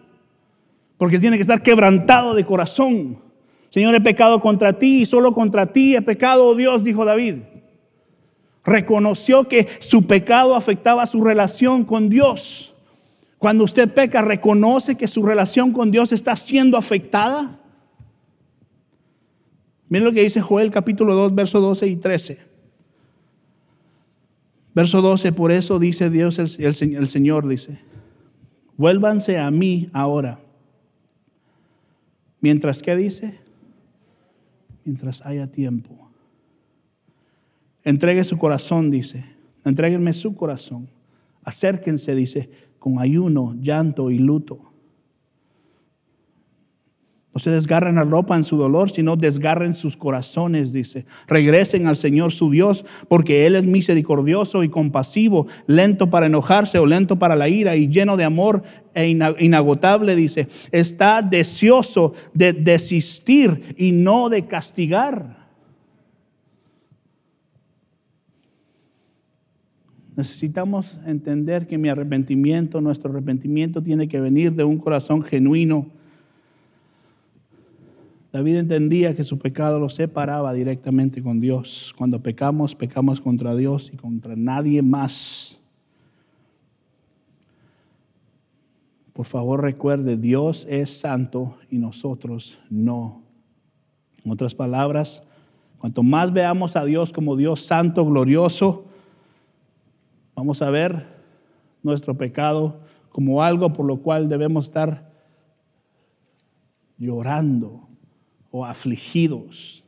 Porque 0.98 1.20
tiene 1.20 1.38
que 1.38 1.42
estar 1.42 1.64
quebrantado 1.64 2.34
de 2.34 2.46
corazón. 2.46 3.20
Señor, 3.70 3.96
he 3.96 4.02
pecado 4.02 4.40
contra 4.40 4.74
ti 4.74 5.02
y 5.02 5.06
solo 5.06 5.34
contra 5.34 5.68
ti 5.68 5.96
he 5.96 6.02
pecado, 6.02 6.48
oh 6.48 6.56
Dios, 6.56 6.84
dijo 6.84 7.06
David. 7.06 7.36
Reconoció 8.64 9.48
que 9.48 9.68
su 9.80 10.08
pecado 10.08 10.56
afectaba 10.56 11.06
su 11.06 11.24
relación 11.24 11.86
con 11.86 12.10
Dios. 12.10 12.76
Cuando 13.38 13.64
usted 13.64 13.94
peca, 13.94 14.22
reconoce 14.22 14.96
que 14.96 15.08
su 15.08 15.24
relación 15.24 15.72
con 15.72 15.92
Dios 15.92 16.12
está 16.12 16.36
siendo 16.36 16.78
afectada. 16.78 17.60
Miren 19.90 20.06
lo 20.06 20.12
que 20.12 20.24
dice 20.24 20.42
Joel 20.42 20.72
capítulo 20.72 21.16
2, 21.16 21.36
versos 21.36 21.62
12 21.62 21.88
y 21.88 21.96
13. 21.96 22.57
Verso 24.78 25.02
12, 25.02 25.32
por 25.32 25.52
eso 25.52 25.80
dice 25.80 26.12
Dios, 26.12 26.38
el, 26.38 26.52
el 26.60 27.10
Señor 27.10 27.48
dice, 27.48 27.80
vuélvanse 28.76 29.40
a 29.40 29.50
mí 29.50 29.90
ahora. 29.92 30.40
Mientras, 32.42 32.84
¿qué 32.84 32.96
dice? 32.96 33.40
Mientras 34.86 35.26
haya 35.26 35.48
tiempo. 35.48 36.12
Entregue 37.84 38.24
su 38.24 38.38
corazón, 38.38 38.92
dice. 38.92 39.26
Entréguenme 39.66 40.14
su 40.14 40.36
corazón. 40.36 40.88
Acérquense, 41.42 42.14
dice, 42.14 42.48
con 42.78 43.00
ayuno, 43.00 43.56
llanto 43.60 44.12
y 44.12 44.20
luto. 44.20 44.60
No 47.38 47.40
se 47.42 47.52
desgarren 47.52 47.94
la 47.94 48.04
ropa 48.04 48.36
en 48.36 48.44
su 48.44 48.58
dolor, 48.58 48.90
sino 48.90 49.16
desgarren 49.16 49.76
sus 49.76 49.96
corazones, 49.96 50.74
dice. 50.74 51.06
Regresen 51.28 51.86
al 51.86 51.96
Señor 51.96 52.32
su 52.32 52.50
Dios, 52.50 52.84
porque 53.10 53.46
Él 53.46 53.56
es 53.56 53.64
misericordioso 53.64 54.64
y 54.64 54.70
compasivo, 54.70 55.46
lento 55.68 56.10
para 56.10 56.26
enojarse 56.26 56.80
o 56.80 56.88
lento 56.88 57.20
para 57.20 57.36
la 57.36 57.48
ira 57.48 57.76
y 57.76 57.90
lleno 57.90 58.18
de 58.18 58.24
amor 58.24 58.64
e 58.96 59.16
inagotable, 59.38 60.16
dice. 60.16 60.48
Está 60.72 61.22
deseoso 61.22 62.16
de 62.34 62.54
desistir 62.54 63.76
y 63.78 63.92
no 63.92 64.30
de 64.30 64.48
castigar. 64.48 65.38
Necesitamos 70.16 71.00
entender 71.06 71.68
que 71.68 71.78
mi 71.78 71.90
arrepentimiento, 71.90 72.82
nuestro 72.82 73.12
arrepentimiento 73.12 73.84
tiene 73.84 74.08
que 74.08 74.20
venir 74.20 74.54
de 74.54 74.64
un 74.64 74.80
corazón 74.80 75.22
genuino 75.22 75.96
David 78.32 78.58
entendía 78.58 79.16
que 79.16 79.24
su 79.24 79.40
pecado 79.40 79.80
lo 79.80 79.90
separaba 79.90 80.54
directamente 80.54 81.24
con 81.24 81.40
Dios. 81.40 81.94
Cuando 81.98 82.22
pecamos, 82.22 82.76
pecamos 82.76 83.22
contra 83.22 83.56
Dios 83.56 83.90
y 83.94 83.98
contra 83.98 84.36
nadie 84.36 84.82
más. 84.82 85.60
Por 89.14 89.26
favor 89.26 89.62
recuerde, 89.62 90.18
Dios 90.18 90.68
es 90.70 91.00
santo 91.00 91.58
y 91.72 91.78
nosotros 91.78 92.60
no. 92.70 93.24
En 94.24 94.32
otras 94.32 94.54
palabras, 94.54 95.24
cuanto 95.80 96.04
más 96.04 96.34
veamos 96.34 96.76
a 96.76 96.84
Dios 96.84 97.14
como 97.14 97.38
Dios 97.38 97.62
santo, 97.62 98.06
glorioso, 98.06 98.86
vamos 100.36 100.62
a 100.62 100.70
ver 100.70 101.08
nuestro 101.82 102.16
pecado 102.16 102.82
como 103.10 103.42
algo 103.42 103.72
por 103.72 103.86
lo 103.86 104.02
cual 104.02 104.28
debemos 104.28 104.66
estar 104.66 105.10
llorando 106.98 107.87
o 108.52 108.66
afligidos. 108.66 109.84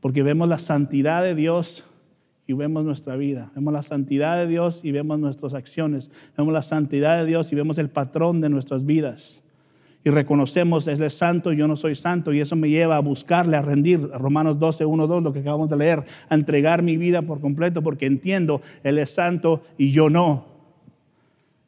Porque 0.00 0.22
vemos 0.22 0.48
la 0.48 0.58
santidad 0.58 1.22
de 1.22 1.34
Dios 1.34 1.84
y 2.46 2.52
vemos 2.52 2.84
nuestra 2.84 3.16
vida. 3.16 3.50
Vemos 3.54 3.72
la 3.72 3.82
santidad 3.82 4.36
de 4.36 4.46
Dios 4.46 4.84
y 4.84 4.92
vemos 4.92 5.18
nuestras 5.18 5.54
acciones. 5.54 6.10
Vemos 6.36 6.52
la 6.52 6.62
santidad 6.62 7.18
de 7.18 7.26
Dios 7.26 7.52
y 7.52 7.56
vemos 7.56 7.78
el 7.78 7.88
patrón 7.88 8.40
de 8.40 8.50
nuestras 8.50 8.84
vidas. 8.84 9.42
Y 10.04 10.10
reconocemos, 10.10 10.86
Él 10.86 11.02
es 11.02 11.14
santo, 11.14 11.52
yo 11.52 11.66
no 11.66 11.78
soy 11.78 11.94
santo, 11.94 12.34
y 12.34 12.40
eso 12.40 12.56
me 12.56 12.68
lleva 12.68 12.96
a 12.96 13.00
buscarle, 13.00 13.56
a 13.56 13.62
rendir, 13.62 14.00
Romanos 14.10 14.58
12, 14.58 14.84
1, 14.84 15.06
2, 15.06 15.22
lo 15.22 15.32
que 15.32 15.38
acabamos 15.38 15.70
de 15.70 15.78
leer, 15.78 16.04
a 16.28 16.34
entregar 16.34 16.82
mi 16.82 16.98
vida 16.98 17.22
por 17.22 17.40
completo, 17.40 17.80
porque 17.80 18.04
entiendo, 18.04 18.60
Él 18.82 18.98
es 18.98 19.08
santo 19.08 19.62
y 19.78 19.92
yo 19.92 20.10
no. 20.10 20.44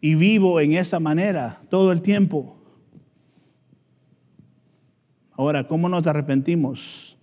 Y 0.03 0.17
vivo 0.17 0.61
en 0.61 0.75
esa 0.75 1.01
manera 1.01 1.63
todo 1.71 1.93
el 1.93 2.03
tiempo. 2.03 2.56
Ahora, 5.39 5.69
¿cómo 5.69 5.91
nos 5.91 6.07
arrepentimos? 6.07 7.15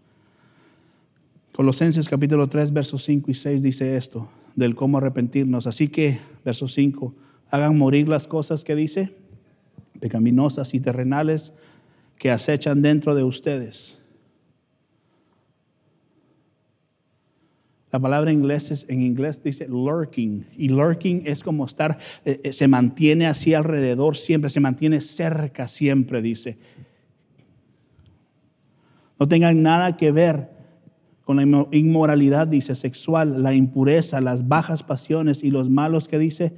Colosenses 1.52 2.08
capítulo 2.08 2.48
3, 2.48 2.72
versos 2.72 3.04
5 3.06 3.32
y 3.32 3.34
6 3.34 3.64
dice 3.64 3.96
esto, 3.96 4.30
del 4.56 4.76
cómo 4.76 5.00
arrepentirnos. 5.00 5.66
Así 5.66 5.88
que, 5.88 6.20
verso 6.46 6.68
5, 6.68 7.16
hagan 7.50 7.76
morir 7.76 8.08
las 8.08 8.28
cosas 8.28 8.64
que 8.64 8.76
dice, 8.76 9.16
pecaminosas 10.00 10.76
y 10.76 10.80
terrenales 10.80 11.54
que 12.20 12.30
acechan 12.30 12.84
dentro 12.84 13.16
de 13.16 13.24
ustedes. 13.24 14.00
La 17.92 18.00
palabra 18.00 18.30
en 18.30 18.38
inglés, 18.38 18.86
en 18.90 19.02
inglés 19.02 19.42
dice 19.44 19.68
lurking. 19.68 20.46
Y 20.56 20.70
lurking 20.70 21.24
es 21.26 21.44
como 21.44 21.66
estar, 21.66 21.98
eh, 22.26 22.42
eh, 22.44 22.54
se 22.54 22.68
mantiene 22.68 23.26
así 23.26 23.56
alrededor 23.56 24.18
siempre, 24.18 24.52
se 24.52 24.60
mantiene 24.60 25.02
cerca 25.02 25.68
siempre, 25.68 26.22
dice 26.22 26.60
no 29.24 29.30
tengan 29.30 29.64
nada 29.64 29.96
que 29.96 30.12
ver 30.12 30.50
con 31.24 31.38
la 31.38 31.44
inmoralidad, 31.72 32.46
dice, 32.46 32.76
sexual, 32.76 33.42
la 33.42 33.54
impureza, 33.54 34.20
las 34.20 34.50
bajas 34.50 34.84
pasiones 34.84 35.42
y 35.42 35.50
los 35.50 35.70
malos 35.70 36.10
que 36.10 36.20
dice, 36.20 36.54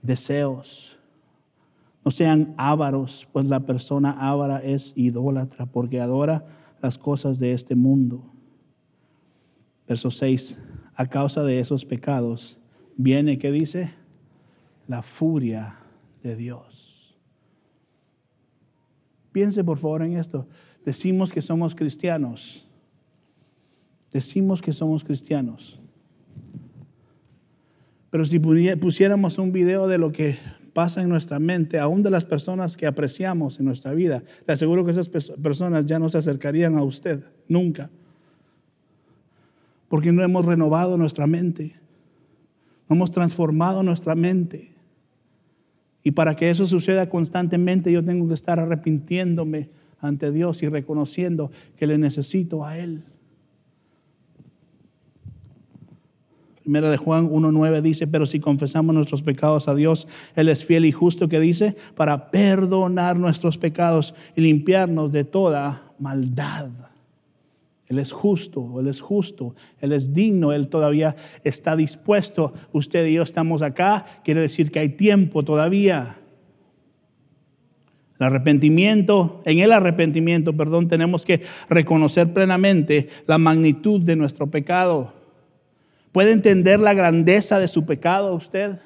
deseos. 0.00 0.96
No 2.04 2.12
sean 2.12 2.54
ávaros, 2.56 3.26
pues 3.32 3.46
la 3.46 3.66
persona 3.66 4.12
ávara 4.12 4.58
es 4.58 4.92
idólatra 4.94 5.66
porque 5.66 6.00
adora 6.00 6.46
las 6.80 6.98
cosas 6.98 7.40
de 7.40 7.52
este 7.52 7.74
mundo. 7.74 8.22
Verso 9.88 10.12
6, 10.12 10.56
a 10.94 11.06
causa 11.06 11.42
de 11.42 11.58
esos 11.58 11.84
pecados 11.84 12.60
viene, 12.96 13.38
¿qué 13.38 13.50
dice? 13.50 13.92
La 14.86 15.02
furia 15.02 15.80
de 16.22 16.36
Dios. 16.36 17.18
Piense 19.32 19.64
por 19.64 19.78
favor 19.78 20.02
en 20.02 20.16
esto. 20.16 20.46
Decimos 20.88 21.34
que 21.34 21.42
somos 21.42 21.74
cristianos. 21.74 22.64
Decimos 24.10 24.62
que 24.62 24.72
somos 24.72 25.04
cristianos. 25.04 25.78
Pero 28.08 28.24
si 28.24 28.38
pusiéramos 28.38 29.36
un 29.36 29.52
video 29.52 29.86
de 29.86 29.98
lo 29.98 30.12
que 30.12 30.38
pasa 30.72 31.02
en 31.02 31.10
nuestra 31.10 31.38
mente, 31.38 31.78
aún 31.78 32.02
de 32.02 32.10
las 32.10 32.24
personas 32.24 32.78
que 32.78 32.86
apreciamos 32.86 33.58
en 33.58 33.66
nuestra 33.66 33.92
vida, 33.92 34.22
le 34.46 34.54
aseguro 34.54 34.82
que 34.82 34.92
esas 34.92 35.10
personas 35.10 35.84
ya 35.84 35.98
no 35.98 36.08
se 36.08 36.16
acercarían 36.16 36.78
a 36.78 36.82
usted, 36.82 37.22
nunca. 37.48 37.90
Porque 39.90 40.10
no 40.10 40.22
hemos 40.22 40.46
renovado 40.46 40.96
nuestra 40.96 41.26
mente, 41.26 41.74
no 42.88 42.96
hemos 42.96 43.10
transformado 43.10 43.82
nuestra 43.82 44.14
mente. 44.14 44.72
Y 46.02 46.12
para 46.12 46.34
que 46.34 46.48
eso 46.48 46.66
suceda 46.66 47.10
constantemente, 47.10 47.92
yo 47.92 48.02
tengo 48.02 48.26
que 48.26 48.32
estar 48.32 48.58
arrepintiéndome 48.58 49.76
ante 50.00 50.32
Dios 50.32 50.62
y 50.62 50.68
reconociendo 50.68 51.50
que 51.76 51.86
le 51.86 51.98
necesito 51.98 52.64
a 52.64 52.78
Él. 52.78 53.04
Primera 56.68 56.90
de 56.90 56.98
Juan 56.98 57.30
1.9 57.30 57.80
dice, 57.80 58.06
pero 58.06 58.26
si 58.26 58.40
confesamos 58.40 58.94
nuestros 58.94 59.22
pecados 59.22 59.68
a 59.68 59.74
Dios, 59.74 60.06
Él 60.36 60.50
es 60.50 60.66
fiel 60.66 60.84
y 60.84 60.92
justo 60.92 61.26
que 61.26 61.40
dice, 61.40 61.76
para 61.96 62.30
perdonar 62.30 63.16
nuestros 63.18 63.56
pecados 63.56 64.14
y 64.36 64.42
limpiarnos 64.42 65.10
de 65.10 65.24
toda 65.24 65.94
maldad. 65.98 66.68
Él 67.86 67.98
es 67.98 68.12
justo, 68.12 68.80
Él 68.80 68.88
es 68.88 69.00
justo, 69.00 69.54
Él 69.80 69.92
es 69.92 70.12
digno, 70.12 70.52
Él 70.52 70.68
todavía 70.68 71.16
está 71.42 71.74
dispuesto. 71.74 72.52
Usted 72.72 73.06
y 73.06 73.14
yo 73.14 73.22
estamos 73.22 73.62
acá, 73.62 74.04
quiere 74.22 74.42
decir 74.42 74.70
que 74.70 74.80
hay 74.80 74.90
tiempo 74.90 75.42
todavía. 75.44 76.17
El 78.18 78.26
arrepentimiento, 78.26 79.42
en 79.44 79.60
el 79.60 79.72
arrepentimiento, 79.72 80.56
perdón, 80.56 80.88
tenemos 80.88 81.24
que 81.24 81.42
reconocer 81.68 82.32
plenamente 82.32 83.08
la 83.26 83.38
magnitud 83.38 84.00
de 84.00 84.16
nuestro 84.16 84.48
pecado. 84.48 85.12
¿Puede 86.10 86.32
entender 86.32 86.80
la 86.80 86.94
grandeza 86.94 87.60
de 87.60 87.68
su 87.68 87.86
pecado 87.86 88.34
usted? 88.34 88.80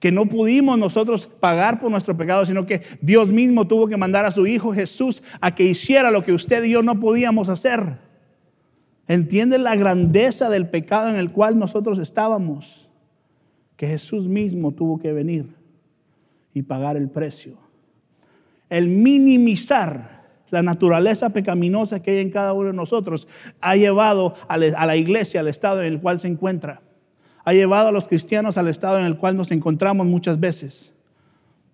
Que 0.00 0.10
no 0.10 0.26
pudimos 0.26 0.76
nosotros 0.76 1.28
pagar 1.38 1.80
por 1.80 1.90
nuestro 1.90 2.16
pecado, 2.16 2.44
sino 2.46 2.66
que 2.66 2.82
Dios 3.00 3.30
mismo 3.30 3.68
tuvo 3.68 3.86
que 3.86 3.96
mandar 3.96 4.24
a 4.24 4.32
su 4.32 4.44
Hijo 4.44 4.74
Jesús 4.74 5.22
a 5.40 5.54
que 5.54 5.64
hiciera 5.64 6.10
lo 6.10 6.24
que 6.24 6.32
usted 6.32 6.64
y 6.64 6.72
yo 6.72 6.82
no 6.82 6.98
podíamos 6.98 7.48
hacer. 7.48 7.98
¿Entiende 9.06 9.58
la 9.58 9.76
grandeza 9.76 10.50
del 10.50 10.68
pecado 10.68 11.10
en 11.10 11.16
el 11.16 11.30
cual 11.30 11.58
nosotros 11.58 12.00
estábamos? 12.00 12.90
Que 13.76 13.86
Jesús 13.86 14.26
mismo 14.26 14.72
tuvo 14.72 14.98
que 14.98 15.12
venir 15.12 15.46
y 16.52 16.62
pagar 16.62 16.96
el 16.96 17.08
precio 17.08 17.63
el 18.74 18.88
minimizar 18.88 20.14
la 20.50 20.62
naturaleza 20.62 21.30
pecaminosa 21.30 22.00
que 22.00 22.12
hay 22.12 22.18
en 22.18 22.30
cada 22.30 22.52
uno 22.52 22.68
de 22.68 22.76
nosotros, 22.76 23.28
ha 23.60 23.76
llevado 23.76 24.34
a 24.48 24.56
la 24.58 24.96
iglesia 24.96 25.40
al 25.40 25.48
estado 25.48 25.82
en 25.82 25.92
el 25.92 26.00
cual 26.00 26.20
se 26.20 26.28
encuentra. 26.28 26.80
Ha 27.44 27.52
llevado 27.52 27.88
a 27.88 27.92
los 27.92 28.06
cristianos 28.06 28.56
al 28.56 28.68
estado 28.68 28.98
en 28.98 29.04
el 29.04 29.18
cual 29.18 29.36
nos 29.36 29.50
encontramos 29.50 30.06
muchas 30.06 30.40
veces, 30.40 30.92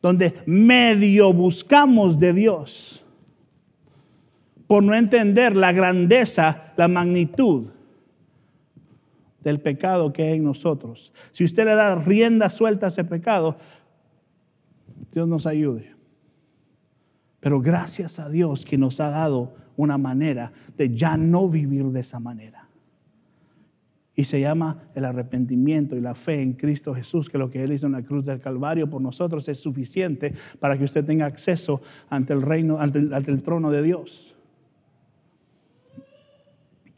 donde 0.02 0.34
medio 0.46 1.32
buscamos 1.32 2.18
de 2.18 2.32
Dios 2.32 3.04
por 4.66 4.82
no 4.82 4.94
entender 4.94 5.56
la 5.56 5.72
grandeza, 5.72 6.72
la 6.76 6.88
magnitud 6.88 7.66
del 9.42 9.60
pecado 9.60 10.12
que 10.12 10.22
hay 10.22 10.34
en 10.34 10.44
nosotros. 10.44 11.12
Si 11.32 11.44
usted 11.44 11.64
le 11.64 11.74
da 11.74 11.96
rienda 11.96 12.48
suelta 12.48 12.86
a 12.86 12.88
ese 12.88 13.04
pecado, 13.04 13.56
Dios 15.12 15.26
nos 15.26 15.46
ayude. 15.46 15.99
Pero 17.40 17.60
gracias 17.60 18.18
a 18.20 18.28
Dios 18.28 18.64
que 18.64 18.78
nos 18.78 19.00
ha 19.00 19.10
dado 19.10 19.54
una 19.76 19.98
manera 19.98 20.52
de 20.76 20.94
ya 20.94 21.16
no 21.16 21.48
vivir 21.48 21.86
de 21.86 22.00
esa 22.00 22.20
manera. 22.20 22.68
Y 24.14 24.24
se 24.24 24.38
llama 24.38 24.90
el 24.94 25.06
arrepentimiento 25.06 25.96
y 25.96 26.00
la 26.02 26.14
fe 26.14 26.42
en 26.42 26.52
Cristo 26.52 26.94
Jesús, 26.94 27.30
que 27.30 27.38
lo 27.38 27.50
que 27.50 27.62
Él 27.62 27.72
hizo 27.72 27.86
en 27.86 27.92
la 27.92 28.02
cruz 28.02 28.26
del 28.26 28.40
Calvario 28.40 28.90
por 28.90 29.00
nosotros 29.00 29.48
es 29.48 29.58
suficiente 29.58 30.34
para 30.58 30.76
que 30.76 30.84
usted 30.84 31.04
tenga 31.04 31.24
acceso 31.24 31.80
ante 32.10 32.34
el 32.34 32.42
reino, 32.42 32.78
ante 32.78 32.98
el, 32.98 33.42
trono 33.42 33.70
de 33.70 33.82
Dios. 33.82 34.34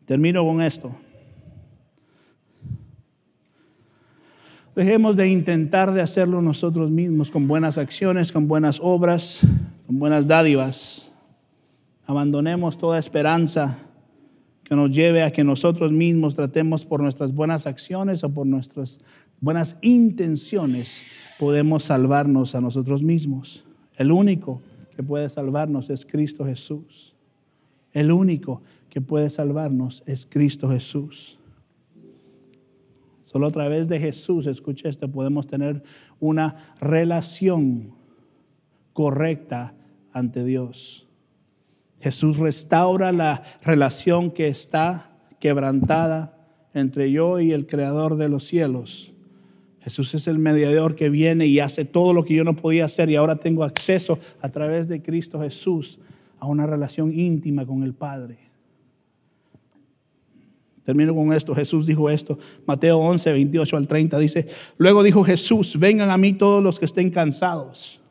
Termino 0.07 0.45
con 0.45 0.61
esto. 0.61 0.93
Dejemos 4.75 5.17
de 5.17 5.29
intentar 5.29 5.93
de 5.93 6.01
hacerlo 6.01 6.43
nosotros 6.43 6.91
mismos 6.91 7.31
con 7.31 7.47
buenas 7.47 7.79
acciones, 7.79 8.33
con 8.33 8.49
buenas 8.49 8.81
obras, 8.83 9.47
buenas 9.99 10.27
dádivas. 10.27 11.11
Abandonemos 12.07 12.79
toda 12.79 12.99
esperanza 12.99 13.79
que 14.65 14.75
nos 14.75 14.91
lleve 14.91 15.23
a 15.23 15.33
que 15.33 15.45
nosotros 15.45 15.93
mismos 15.93 16.35
tratemos 16.35 16.85
por 16.85 17.03
nuestras 17.03 17.35
buenas 17.35 17.67
acciones 17.67 18.25
o 18.25 18.33
por 18.33 18.47
nuestras 18.47 19.01
buenas 19.41 19.77
intenciones, 19.83 21.03
podemos 21.39 21.85
salvarnos 21.85 22.55
a 22.55 22.61
nosotros 22.61 23.03
mismos. 23.03 23.65
El 23.97 24.13
único 24.13 24.63
que 24.97 25.03
puede 25.03 25.29
salvarnos 25.29 25.91
es 25.91 26.07
Cristo 26.07 26.47
Jesús. 26.47 27.15
El 27.93 28.13
único 28.13 28.63
que 28.89 29.01
puede 29.01 29.29
salvarnos 29.31 30.03
es 30.07 30.25
Cristo 30.25 30.71
Jesús. 30.71 31.39
Solo 33.25 33.47
a 33.47 33.51
través 33.51 33.89
de 33.89 33.99
Jesús, 33.99 34.47
escuche 34.47 34.89
esto, 34.89 35.11
podemos 35.11 35.47
tener 35.47 35.83
una 36.21 36.75
relación 36.81 37.95
correcta 38.93 39.75
ante 40.13 40.45
Dios. 40.45 41.07
Jesús 42.01 42.39
restaura 42.39 43.13
la 43.13 43.43
relación 43.63 44.31
que 44.31 44.49
está 44.49 45.13
quebrantada 45.39 46.37
entre 46.75 47.13
yo 47.13 47.41
y 47.41 47.53
el 47.53 47.67
Creador 47.67 48.17
de 48.17 48.29
los 48.29 48.45
cielos. 48.45 49.13
Jesús 49.81 50.15
es 50.15 50.29
el 50.29 50.39
mediador 50.39 50.95
que 50.95 51.11
viene 51.11 51.47
y 51.47 51.61
hace 51.61 51.85
todo 51.85 52.13
lo 52.13 52.25
que 52.25 52.35
yo 52.35 52.45
no 52.45 52.55
podía 52.55 52.85
hacer 52.85 53.11
y 53.11 53.17
ahora 53.17 53.37
tengo 53.37 53.65
acceso 53.65 54.19
a 54.41 54.49
través 54.49 54.89
de 54.89 55.03
Cristo 55.03 55.41
Jesús 55.41 55.99
a 56.39 56.47
una 56.47 56.67
relación 56.67 57.13
íntima 57.17 57.67
con 57.67 57.83
el 57.83 57.95
Padre. 57.95 58.39
Termino 60.85 61.15
con 61.15 61.33
esto. 61.33 61.55
Jesús 61.55 61.87
dijo 61.87 62.11
esto. 62.11 62.39
Mateo 62.67 62.99
11, 62.99 63.33
28 63.33 63.77
al 63.77 63.87
30 63.87 64.19
dice, 64.19 64.49
luego 64.79 65.05
dijo 65.05 65.23
Jesús, 65.23 65.79
vengan 65.79 66.11
a 66.11 66.19
mí 66.19 66.33
todos 66.33 66.63
los 66.63 66.79
que 66.81 66.87
estén 66.87 67.11
cansados. 67.11 68.02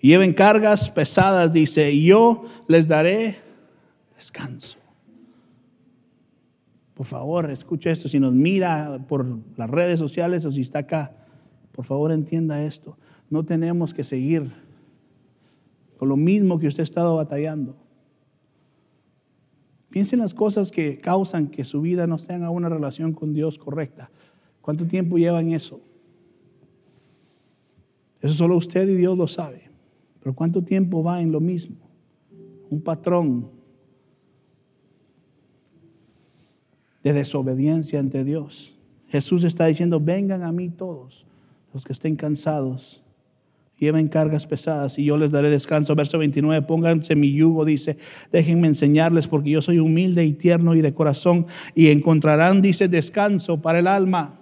Lleven 0.00 0.34
cargas 0.34 0.90
pesadas, 0.90 1.52
dice, 1.52 1.90
y 1.90 2.06
yo 2.06 2.44
les 2.68 2.86
daré 2.86 3.36
descanso. 4.14 4.78
Por 6.94 7.06
favor, 7.06 7.50
escuche 7.50 7.90
esto. 7.90 8.08
Si 8.08 8.18
nos 8.18 8.32
mira 8.32 9.04
por 9.06 9.26
las 9.56 9.68
redes 9.68 9.98
sociales 9.98 10.44
o 10.44 10.50
si 10.50 10.62
está 10.62 10.80
acá, 10.80 11.12
por 11.72 11.84
favor 11.84 12.10
entienda 12.10 12.62
esto. 12.64 12.96
No 13.28 13.44
tenemos 13.44 13.92
que 13.92 14.04
seguir 14.04 14.50
con 15.98 16.08
lo 16.08 16.16
mismo 16.16 16.58
que 16.58 16.68
usted 16.68 16.80
ha 16.80 16.84
estado 16.84 17.16
batallando. 17.16 17.76
Piensen 19.90 20.18
en 20.18 20.24
las 20.24 20.34
cosas 20.34 20.70
que 20.70 20.98
causan 20.98 21.48
que 21.48 21.64
su 21.64 21.80
vida 21.80 22.06
no 22.06 22.18
tenga 22.18 22.50
una 22.50 22.68
relación 22.68 23.12
con 23.12 23.32
Dios 23.32 23.58
correcta. 23.58 24.10
¿Cuánto 24.60 24.86
tiempo 24.86 25.16
lleva 25.16 25.40
en 25.40 25.52
eso? 25.52 25.80
Eso 28.20 28.34
solo 28.34 28.56
usted 28.56 28.88
y 28.88 28.94
Dios 28.94 29.16
lo 29.16 29.28
sabe. 29.28 29.65
Pero 30.26 30.34
¿cuánto 30.34 30.60
tiempo 30.60 31.04
va 31.04 31.22
en 31.22 31.30
lo 31.30 31.38
mismo? 31.38 31.76
Un 32.68 32.80
patrón 32.80 33.48
de 37.04 37.12
desobediencia 37.12 38.00
ante 38.00 38.24
Dios. 38.24 38.74
Jesús 39.06 39.44
está 39.44 39.66
diciendo, 39.66 40.00
vengan 40.00 40.42
a 40.42 40.50
mí 40.50 40.68
todos 40.68 41.24
los 41.72 41.84
que 41.84 41.92
estén 41.92 42.16
cansados 42.16 43.04
lleven 43.78 44.08
cargas 44.08 44.48
pesadas 44.48 44.98
y 44.98 45.04
yo 45.04 45.16
les 45.16 45.30
daré 45.30 45.48
descanso. 45.48 45.94
Verso 45.94 46.18
29, 46.18 46.66
pónganse 46.66 47.14
mi 47.14 47.32
yugo, 47.32 47.64
dice, 47.64 47.96
déjenme 48.32 48.66
enseñarles 48.66 49.28
porque 49.28 49.50
yo 49.50 49.62
soy 49.62 49.78
humilde 49.78 50.24
y 50.24 50.32
tierno 50.32 50.74
y 50.74 50.80
de 50.80 50.92
corazón 50.92 51.46
y 51.76 51.86
encontrarán, 51.90 52.62
dice, 52.62 52.88
descanso 52.88 53.62
para 53.62 53.78
el 53.78 53.86
alma. 53.86 54.40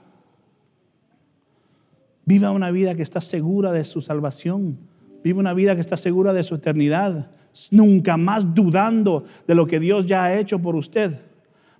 Viva 2.25 2.53
una 2.53 2.70
vida 2.70 2.94
que 2.94 3.03
está 3.03 3.20
segura 3.20 3.70
de 3.70 3.85
su 3.85 4.01
salvación. 4.01 4.93
Viva 5.24 5.40
una 5.40 5.54
vida 5.54 5.74
que 5.74 5.80
está 5.80 5.96
segura 5.96 6.34
de 6.34 6.44
su 6.44 6.54
eternidad. 6.54 7.30
Nunca 7.70 8.18
más 8.18 8.54
dudando 8.54 9.24
de 9.48 9.54
lo 9.54 9.66
que 9.66 9.80
Dios 9.80 10.04
ya 10.04 10.24
ha 10.24 10.38
hecho 10.38 10.58
por 10.58 10.76
usted. 10.76 11.18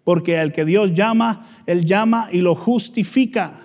Porque 0.03 0.41
el 0.41 0.53
que 0.53 0.65
Dios 0.65 0.95
llama, 0.95 1.47
Él 1.67 1.85
llama 1.85 2.31
y 2.33 2.41
lo 2.41 2.55
justifica. 2.55 3.61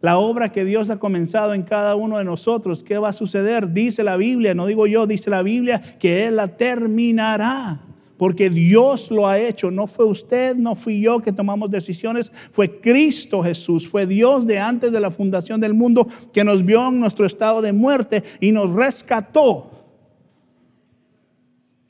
La 0.00 0.18
obra 0.18 0.52
que 0.52 0.64
Dios 0.64 0.88
ha 0.90 1.00
comenzado 1.00 1.52
en 1.52 1.64
cada 1.64 1.96
uno 1.96 2.18
de 2.18 2.24
nosotros, 2.24 2.84
¿qué 2.84 2.96
va 2.96 3.08
a 3.08 3.12
suceder? 3.12 3.72
Dice 3.72 4.04
la 4.04 4.16
Biblia, 4.16 4.54
no 4.54 4.66
digo 4.66 4.86
yo, 4.86 5.06
dice 5.08 5.28
la 5.28 5.42
Biblia 5.42 5.82
que 5.98 6.26
Él 6.26 6.36
la 6.36 6.56
terminará. 6.56 7.80
Porque 8.16 8.48
Dios 8.48 9.10
lo 9.10 9.26
ha 9.26 9.38
hecho, 9.38 9.70
no 9.70 9.86
fue 9.86 10.06
usted, 10.06 10.56
no 10.56 10.74
fui 10.74 11.00
yo 11.00 11.20
que 11.20 11.32
tomamos 11.32 11.70
decisiones, 11.70 12.32
fue 12.50 12.80
Cristo 12.80 13.42
Jesús, 13.42 13.88
fue 13.88 14.06
Dios 14.06 14.46
de 14.46 14.58
antes 14.58 14.90
de 14.90 15.00
la 15.00 15.10
fundación 15.10 15.60
del 15.60 15.74
mundo 15.74 16.06
que 16.32 16.44
nos 16.44 16.64
vio 16.64 16.88
en 16.88 16.98
nuestro 16.98 17.26
estado 17.26 17.60
de 17.60 17.72
muerte 17.72 18.24
y 18.40 18.52
nos 18.52 18.72
rescató. 18.72 19.70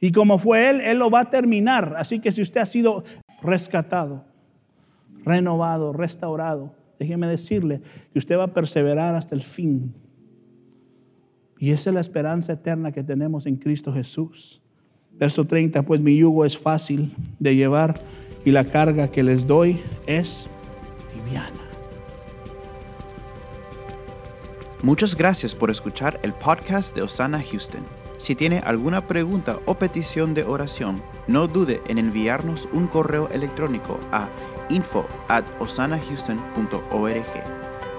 Y 0.00 0.12
como 0.12 0.38
fue 0.38 0.68
Él, 0.68 0.80
Él 0.80 0.98
lo 0.98 1.10
va 1.10 1.20
a 1.20 1.30
terminar. 1.30 1.94
Así 1.96 2.18
que 2.18 2.32
si 2.32 2.42
usted 2.42 2.60
ha 2.60 2.66
sido 2.66 3.04
rescatado, 3.40 4.24
renovado, 5.24 5.92
restaurado, 5.92 6.74
déjeme 6.98 7.28
decirle 7.28 7.82
que 8.12 8.18
usted 8.18 8.36
va 8.36 8.44
a 8.44 8.54
perseverar 8.54 9.14
hasta 9.14 9.34
el 9.34 9.42
fin. 9.42 9.94
Y 11.58 11.70
esa 11.70 11.90
es 11.90 11.94
la 11.94 12.00
esperanza 12.00 12.52
eterna 12.52 12.92
que 12.92 13.02
tenemos 13.02 13.46
en 13.46 13.56
Cristo 13.56 13.92
Jesús. 13.92 14.60
Verso 15.18 15.44
30, 15.44 15.82
pues 15.82 16.00
mi 16.00 16.16
yugo 16.16 16.44
es 16.44 16.58
fácil 16.58 17.14
de 17.38 17.56
llevar 17.56 18.00
y 18.44 18.52
la 18.52 18.64
carga 18.64 19.08
que 19.08 19.22
les 19.22 19.46
doy 19.46 19.80
es 20.06 20.48
liviana. 21.14 21.50
Muchas 24.82 25.16
gracias 25.16 25.54
por 25.54 25.70
escuchar 25.70 26.20
el 26.22 26.32
podcast 26.32 26.94
de 26.94 27.02
Osana 27.02 27.42
Houston. 27.42 27.82
Si 28.18 28.34
tiene 28.34 28.60
alguna 28.60 29.06
pregunta 29.06 29.58
o 29.66 29.74
petición 29.74 30.32
de 30.32 30.44
oración, 30.44 31.02
no 31.26 31.48
dude 31.48 31.82
en 31.88 31.98
enviarnos 31.98 32.68
un 32.72 32.86
correo 32.86 33.28
electrónico 33.30 33.98
a 34.12 34.28
info. 34.68 35.06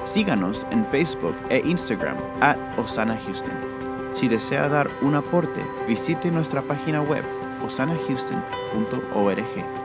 Síganos 0.05 0.65
en 0.71 0.85
Facebook 0.85 1.35
e 1.49 1.61
Instagram 1.67 2.15
at 2.39 2.57
Osana 2.77 3.17
Houston. 3.25 3.76
Si 4.17 4.27
desea 4.27 4.67
dar 4.67 4.89
un 5.03 5.13
aporte, 5.13 5.63
visite 5.87 6.31
nuestra 6.31 6.63
página 6.63 7.03
web 7.03 7.23
osanahouston.org. 7.63 9.76